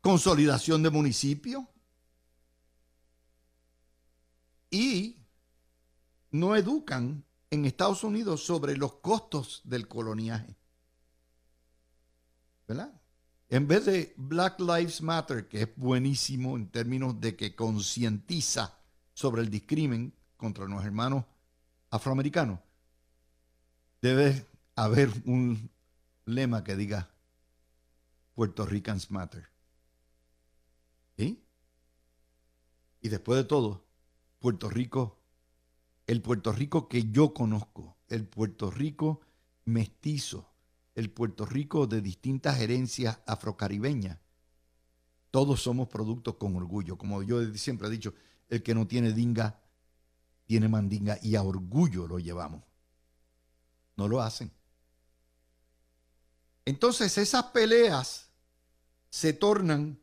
consolidación 0.00 0.82
de 0.82 0.88
municipios 0.88 1.62
y 4.70 5.26
no 6.30 6.56
educan 6.56 7.22
en 7.50 7.66
Estados 7.66 8.02
Unidos 8.02 8.46
sobre 8.46 8.78
los 8.78 8.94
costos 8.94 9.60
del 9.64 9.86
coloniaje. 9.86 10.56
¿Verdad? 12.66 13.00
En 13.48 13.68
vez 13.68 13.86
de 13.86 14.12
Black 14.16 14.58
Lives 14.60 15.00
Matter, 15.00 15.48
que 15.48 15.62
es 15.62 15.76
buenísimo 15.76 16.56
en 16.56 16.68
términos 16.68 17.20
de 17.20 17.36
que 17.36 17.54
concientiza 17.54 18.78
sobre 19.14 19.42
el 19.42 19.50
discrimen 19.50 20.12
contra 20.36 20.66
los 20.66 20.84
hermanos 20.84 21.24
afroamericanos, 21.90 22.58
debe 24.02 24.46
haber 24.74 25.10
un 25.24 25.70
lema 26.24 26.64
que 26.64 26.76
diga 26.76 27.08
Puerto 28.34 28.66
Ricans 28.66 29.10
Matter. 29.10 29.48
¿Sí? 31.16 31.42
Y 33.00 33.08
después 33.08 33.38
de 33.38 33.44
todo, 33.44 33.86
Puerto 34.40 34.68
Rico, 34.68 35.20
el 36.06 36.20
Puerto 36.20 36.52
Rico 36.52 36.88
que 36.88 37.10
yo 37.10 37.32
conozco, 37.32 37.96
el 38.08 38.26
Puerto 38.26 38.70
Rico 38.70 39.20
mestizo, 39.64 40.52
el 40.96 41.10
Puerto 41.10 41.44
Rico 41.46 41.86
de 41.86 42.00
distintas 42.00 42.58
herencias 42.58 43.18
afrocaribeñas. 43.26 44.18
Todos 45.30 45.62
somos 45.62 45.88
productos 45.88 46.36
con 46.36 46.56
orgullo. 46.56 46.96
Como 46.96 47.22
yo 47.22 47.44
siempre 47.54 47.86
he 47.86 47.90
dicho, 47.90 48.14
el 48.48 48.62
que 48.62 48.74
no 48.74 48.86
tiene 48.86 49.12
dinga, 49.12 49.60
tiene 50.46 50.68
mandinga 50.68 51.18
y 51.22 51.36
a 51.36 51.42
orgullo 51.42 52.08
lo 52.08 52.18
llevamos. 52.18 52.62
No 53.96 54.08
lo 54.08 54.22
hacen. 54.22 54.50
Entonces 56.64 57.16
esas 57.18 57.44
peleas 57.44 58.30
se 59.10 59.34
tornan 59.34 60.00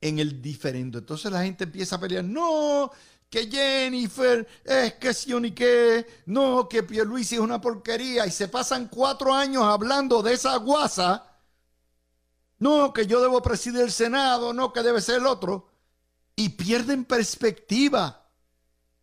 en 0.00 0.18
el 0.18 0.40
diferente. 0.40 0.98
Entonces 0.98 1.30
la 1.30 1.42
gente 1.42 1.64
empieza 1.64 1.96
a 1.96 2.00
pelear, 2.00 2.24
no, 2.24 2.90
que 3.30 3.50
Jennifer 3.50 4.46
es 4.64 4.94
que 4.94 5.12
si 5.12 5.34
ni 5.34 5.52
qué, 5.52 6.06
no, 6.26 6.68
que 6.68 6.82
Pierluisi 6.82 7.34
es 7.34 7.40
una 7.40 7.60
porquería 7.60 8.26
y 8.26 8.30
se 8.30 8.48
pasan 8.48 8.88
cuatro 8.88 9.34
años 9.34 9.64
hablando 9.64 10.22
de 10.22 10.34
esa 10.34 10.56
guasa, 10.56 11.24
no, 12.58 12.92
que 12.92 13.06
yo 13.06 13.20
debo 13.20 13.42
presidir 13.42 13.82
el 13.82 13.92
Senado, 13.92 14.52
no, 14.52 14.72
que 14.72 14.82
debe 14.82 15.00
ser 15.00 15.16
el 15.16 15.26
otro, 15.26 15.68
y 16.36 16.50
pierden 16.50 17.04
perspectiva. 17.04 18.24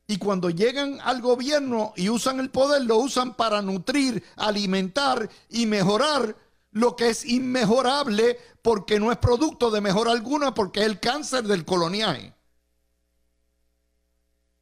Y 0.08 0.18
cuando 0.18 0.50
llegan 0.50 1.00
al 1.02 1.22
gobierno 1.22 1.94
y 1.96 2.10
usan 2.10 2.40
el 2.40 2.50
poder, 2.50 2.84
lo 2.84 2.98
usan 2.98 3.36
para 3.36 3.62
nutrir, 3.62 4.24
alimentar 4.36 5.30
y 5.50 5.66
mejorar 5.66 6.36
lo 6.72 6.96
que 6.96 7.10
es 7.10 7.26
inmejorable 7.26 8.38
porque 8.62 9.00
no 9.00 9.12
es 9.12 9.18
producto 9.18 9.72
de 9.72 9.82
mejora 9.82 10.12
alguna, 10.12 10.54
porque 10.54 10.82
es 10.82 10.88
el 10.88 11.00
cáncer 11.00 11.44
del 11.44 11.64
coloniaje. 11.64 12.36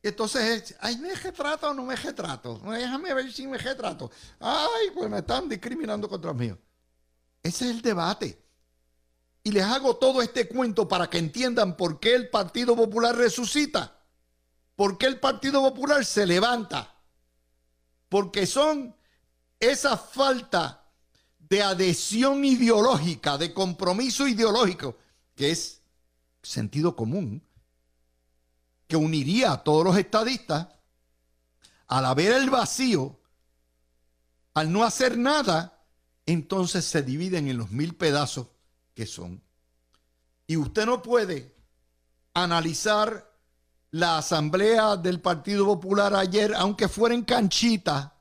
Entonces, 0.04 0.76
ay, 0.82 0.98
me 0.98 1.16
retrato 1.16 1.70
o 1.70 1.74
no 1.74 1.84
me 1.84 1.96
retrato. 1.96 2.60
Déjame 2.60 3.14
ver 3.14 3.32
si 3.32 3.48
me 3.48 3.58
retrato. 3.58 4.12
Ay, 4.42 4.92
pues 4.94 5.10
me 5.10 5.20
están 5.20 5.48
discriminando 5.48 6.10
contra 6.10 6.34
mí. 6.34 6.54
Ese 7.42 7.70
es 7.70 7.72
el 7.72 7.82
debate. 7.82 8.44
Y 9.44 9.52
les 9.52 9.64
hago 9.64 9.96
todo 9.96 10.22
este 10.22 10.50
cuento 10.50 10.90
para 10.90 11.10
que 11.10 11.18
entiendan 11.20 11.78
por 11.78 12.02
qué 12.02 12.16
el 12.16 12.30
Partido 12.30 12.76
Popular 12.76 13.16
resucita. 13.16 13.98
¿Por 14.76 14.98
qué 14.98 15.06
el 15.06 15.22
Partido 15.22 15.62
Popular 15.62 16.04
se 16.04 16.26
levanta? 16.26 16.94
Porque 18.10 18.46
son 18.46 18.94
esa 19.58 19.96
falta 19.96 20.86
de 21.40 21.64
adhesión 21.64 22.44
ideológica, 22.44 23.38
de 23.38 23.54
compromiso 23.54 24.28
ideológico, 24.28 24.98
que 25.36 25.52
es 25.52 25.82
sentido 26.42 26.94
común, 26.94 27.42
que 28.94 28.98
uniría 28.98 29.54
a 29.54 29.64
todos 29.64 29.84
los 29.84 29.98
estadistas, 29.98 30.68
al 31.88 32.06
haber 32.06 32.34
el 32.34 32.52
vacío, 32.52 33.20
al 34.54 34.72
no 34.72 34.84
hacer 34.84 35.18
nada, 35.18 35.84
entonces 36.28 36.86
se 36.86 37.02
dividen 37.02 37.48
en 37.48 37.58
los 37.58 37.72
mil 37.72 37.96
pedazos 37.96 38.50
que 38.94 39.08
son. 39.08 39.42
Y 40.46 40.58
usted 40.58 40.86
no 40.86 41.02
puede 41.02 41.56
analizar 42.36 43.34
la 43.90 44.20
asamblea 44.20 44.96
del 44.96 45.20
Partido 45.20 45.66
Popular 45.66 46.14
ayer, 46.14 46.54
aunque 46.54 46.88
fuera 46.88 47.16
en 47.16 47.24
canchita. 47.24 48.14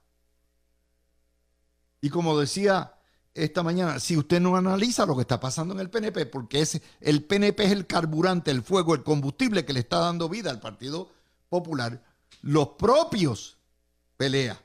Y 2.01 2.09
como 2.09 2.39
decía 2.39 2.95
esta 3.35 3.63
mañana, 3.63 3.99
si 3.99 4.17
usted 4.17 4.41
no 4.41 4.57
analiza 4.57 5.07
lo 5.07 5.15
que 5.15 5.23
está 5.23 5.41
pasando 5.41 5.73
en 5.75 5.81
el 5.81 5.91
PNP, 5.91 6.27
porque 6.27 6.61
es, 6.61 6.81
el 7.01 7.25
PNP 7.25 7.65
es 7.65 7.73
el 7.73 7.87
carburante, 7.87 8.51
el 8.51 8.63
fuego, 8.63 8.95
el 8.95 9.03
combustible 9.03 9.65
que 9.65 9.73
le 9.73 9.81
está 9.81 9.99
dando 9.99 10.29
vida 10.29 10.51
al 10.51 10.61
Partido 10.61 11.09
Popular, 11.49 12.03
los 12.43 12.69
propios 12.71 13.57
pelea, 14.17 14.61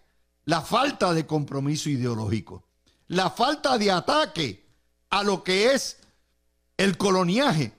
la 0.46 0.62
falta 0.62 1.14
de 1.14 1.26
compromiso 1.26 1.90
ideológico, 1.90 2.64
la 3.08 3.30
falta 3.30 3.78
de 3.78 3.92
ataque 3.92 4.66
a 5.10 5.24
lo 5.24 5.44
que 5.44 5.74
es 5.74 5.98
el 6.76 6.98
coloniaje. 6.98 7.74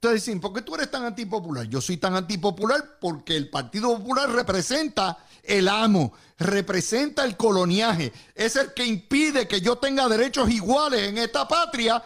Ustedes 0.00 0.24
dicen, 0.24 0.40
¿por 0.40 0.52
qué 0.52 0.62
tú 0.62 0.76
eres 0.76 0.92
tan 0.92 1.04
antipopular? 1.04 1.66
Yo 1.66 1.80
soy 1.80 1.96
tan 1.96 2.14
antipopular 2.14 2.98
porque 3.00 3.36
el 3.36 3.50
Partido 3.50 3.98
Popular 3.98 4.30
representa 4.30 5.18
el 5.42 5.66
amo, 5.66 6.12
representa 6.38 7.24
el 7.24 7.36
coloniaje. 7.36 8.12
Es 8.32 8.54
el 8.54 8.72
que 8.74 8.86
impide 8.86 9.48
que 9.48 9.60
yo 9.60 9.74
tenga 9.74 10.06
derechos 10.06 10.48
iguales 10.50 11.08
en 11.08 11.18
esta 11.18 11.48
patria 11.48 12.00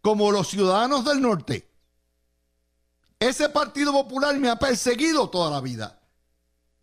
como 0.00 0.32
los 0.32 0.48
ciudadanos 0.48 1.04
del 1.04 1.20
norte. 1.20 1.70
Ese 3.20 3.50
Partido 3.50 3.92
Popular 3.92 4.34
me 4.38 4.48
ha 4.48 4.56
perseguido 4.56 5.28
toda 5.28 5.50
la 5.50 5.60
vida. 5.60 6.00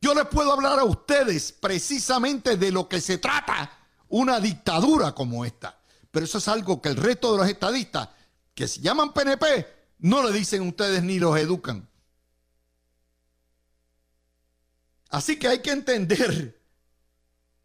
Yo 0.01 0.13
les 0.13 0.27
puedo 0.27 0.53
hablar 0.53 0.77
a 0.77 0.83
ustedes 0.83 1.51
precisamente 1.51 2.57
de 2.57 2.71
lo 2.71 2.87
que 2.87 3.01
se 3.01 3.17
trata 3.17 3.71
una 4.09 4.39
dictadura 4.39 5.15
como 5.15 5.45
esta. 5.45 5.79
Pero 6.11 6.25
eso 6.27 6.37
es 6.37 6.47
algo 6.47 6.79
que 6.79 6.89
el 6.89 6.97
resto 6.97 7.31
de 7.31 7.39
los 7.39 7.49
estadistas 7.49 8.09
que 8.53 8.67
se 8.67 8.81
llaman 8.81 9.13
PNP 9.13 9.81
no 10.03 10.21
le 10.21 10.37
dicen 10.37 10.67
ustedes 10.67 11.01
ni 11.01 11.17
los 11.17 11.37
educan. 11.39 11.87
Así 15.09 15.39
que 15.39 15.47
hay 15.47 15.61
que 15.61 15.71
entender 15.71 16.61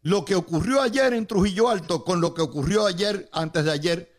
lo 0.03 0.23
que 0.23 0.35
ocurrió 0.35 0.81
ayer 0.81 1.13
en 1.13 1.27
Trujillo 1.27 1.67
Alto 1.67 2.05
con 2.05 2.21
lo 2.21 2.33
que 2.33 2.41
ocurrió 2.41 2.85
ayer, 2.85 3.29
antes 3.33 3.65
de 3.65 3.71
ayer, 3.71 4.15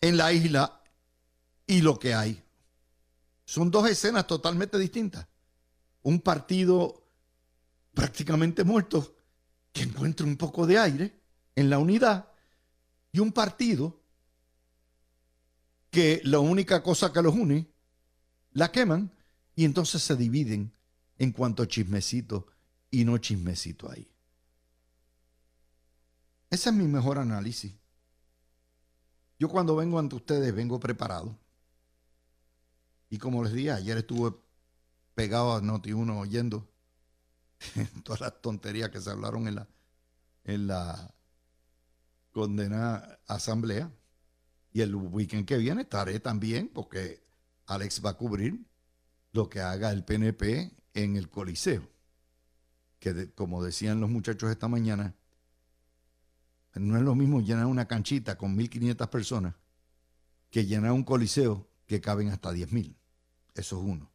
en 0.00 0.16
la 0.16 0.32
isla 0.32 0.80
y 1.66 1.82
lo 1.82 1.98
que 1.98 2.14
hay. 2.14 2.42
Son 3.44 3.70
dos 3.70 3.86
escenas 3.86 4.26
totalmente 4.26 4.78
distintas. 4.78 5.26
Un 6.04 6.20
partido 6.20 7.04
prácticamente 7.92 8.64
muerto 8.64 9.14
que 9.74 9.82
encuentra 9.82 10.24
un 10.24 10.38
poco 10.38 10.66
de 10.66 10.78
aire 10.78 11.20
en 11.54 11.68
la 11.68 11.78
unidad 11.78 12.30
y 13.12 13.18
un 13.18 13.30
partido 13.30 14.00
que 15.96 16.20
la 16.24 16.40
única 16.40 16.82
cosa 16.82 17.10
que 17.10 17.22
los 17.22 17.34
une, 17.34 17.72
la 18.52 18.70
queman 18.70 19.10
y 19.54 19.64
entonces 19.64 20.02
se 20.02 20.14
dividen 20.14 20.76
en 21.16 21.32
cuanto 21.32 21.62
a 21.62 21.66
chismecito 21.66 22.48
y 22.90 23.06
no 23.06 23.16
chismecito 23.16 23.90
ahí. 23.90 24.06
Ese 26.50 26.68
es 26.68 26.76
mi 26.76 26.86
mejor 26.86 27.16
análisis. 27.16 27.74
Yo 29.38 29.48
cuando 29.48 29.74
vengo 29.74 29.98
ante 29.98 30.16
ustedes 30.16 30.54
vengo 30.54 30.78
preparado. 30.78 31.34
Y 33.08 33.16
como 33.16 33.42
les 33.42 33.54
dije, 33.54 33.70
ayer 33.70 33.96
estuve 33.96 34.36
pegado 35.14 35.54
a 35.54 35.62
Noti1 35.62 36.20
oyendo 36.20 36.68
todas 38.04 38.20
las 38.20 38.42
tonterías 38.42 38.90
que 38.90 39.00
se 39.00 39.08
hablaron 39.08 39.48
en 39.48 39.54
la, 39.54 39.68
en 40.44 40.66
la 40.66 41.14
condenada 42.32 43.18
asamblea. 43.26 43.90
Y 44.76 44.82
el 44.82 44.94
weekend 44.94 45.46
que 45.46 45.56
viene 45.56 45.80
estaré 45.80 46.20
también, 46.20 46.68
porque 46.68 47.24
Alex 47.64 48.04
va 48.04 48.10
a 48.10 48.18
cubrir 48.18 48.66
lo 49.32 49.48
que 49.48 49.62
haga 49.62 49.90
el 49.90 50.04
PNP 50.04 50.70
en 50.92 51.16
el 51.16 51.30
Coliseo. 51.30 51.88
Que 52.98 53.32
como 53.32 53.64
decían 53.64 54.02
los 54.02 54.10
muchachos 54.10 54.50
esta 54.50 54.68
mañana, 54.68 55.14
no 56.74 56.94
es 56.94 57.02
lo 57.02 57.14
mismo 57.14 57.40
llenar 57.40 57.64
una 57.64 57.88
canchita 57.88 58.36
con 58.36 58.54
1.500 58.54 59.08
personas 59.08 59.54
que 60.50 60.66
llenar 60.66 60.92
un 60.92 61.04
coliseo 61.04 61.66
que 61.86 62.02
caben 62.02 62.28
hasta 62.28 62.52
10.000. 62.52 62.94
Eso 63.54 63.78
es 63.78 63.82
uno. 63.82 64.12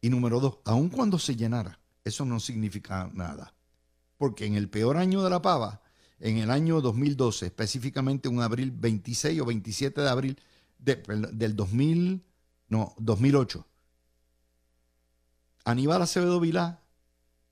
Y 0.00 0.08
número 0.08 0.40
dos, 0.40 0.60
aun 0.64 0.88
cuando 0.88 1.18
se 1.18 1.36
llenara, 1.36 1.78
eso 2.02 2.24
no 2.24 2.40
significa 2.40 3.10
nada. 3.12 3.54
Porque 4.16 4.46
en 4.46 4.54
el 4.54 4.70
peor 4.70 4.96
año 4.96 5.22
de 5.22 5.28
la 5.28 5.42
pava, 5.42 5.82
en 6.22 6.38
el 6.38 6.52
año 6.52 6.80
2012, 6.80 7.46
específicamente 7.46 8.28
un 8.28 8.40
abril 8.40 8.70
26 8.70 9.40
o 9.40 9.44
27 9.44 10.00
de 10.00 10.08
abril 10.08 10.40
del 10.78 11.56
2000, 11.56 12.24
no, 12.68 12.94
2008. 12.98 13.66
Aníbal 15.64 16.02
Acevedo 16.02 16.38
Vilá, 16.38 16.80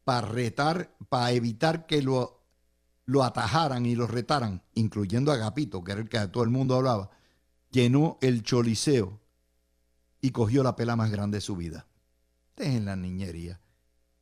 para 0.04 0.28
retar, 0.28 0.96
para 1.08 1.32
evitar 1.32 1.86
que 1.86 2.00
lo, 2.00 2.44
lo 3.06 3.24
atajaran 3.24 3.86
y 3.86 3.96
lo 3.96 4.06
retaran, 4.06 4.62
incluyendo 4.74 5.32
a 5.32 5.34
Agapito, 5.34 5.82
que 5.82 5.90
era 5.90 6.00
el 6.00 6.08
que 6.08 6.24
todo 6.28 6.44
el 6.44 6.50
mundo 6.50 6.76
hablaba, 6.76 7.10
llenó 7.72 8.18
el 8.20 8.44
choliseo 8.44 9.18
y 10.20 10.30
cogió 10.30 10.62
la 10.62 10.76
pela 10.76 10.94
más 10.94 11.10
grande 11.10 11.38
de 11.38 11.42
su 11.42 11.56
vida. 11.56 11.88
Dejen 12.54 12.84
la 12.84 12.94
niñería, 12.94 13.60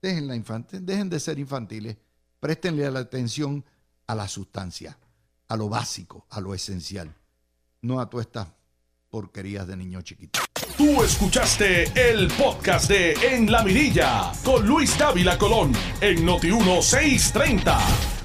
dejen 0.01 0.26
la 0.26 0.36
infante, 0.36 0.80
dejen 0.80 1.11
de 1.11 1.20
ser 1.20 1.38
infantiles, 1.38 1.99
préstenle 2.40 2.90
la 2.90 3.01
atención 3.01 3.62
a 4.09 4.15
la 4.15 4.27
sustancia, 4.27 4.99
a 5.49 5.57
lo 5.57 5.69
básico, 5.69 6.27
a 6.31 6.41
lo 6.41 6.55
esencial, 6.55 7.15
no 7.83 8.01
a 8.01 8.11
todas 8.11 8.27
estas 8.27 8.49
porquerías 9.09 9.67
de 9.67 9.77
niño 9.77 10.03
chiquito. 10.03 10.41
Tú 10.77 11.03
escuchaste 11.03 12.11
el 12.11 12.29
podcast 12.29 12.89
de 12.89 13.13
En 13.13 13.51
la 13.51 13.63
Mirilla 13.63 14.33
con 14.45 14.67
Luis 14.67 14.99
Dávila 14.99 15.39
Colón 15.39 15.73
en 16.01 16.25
Noti 16.25 16.51
1630. 16.51 18.18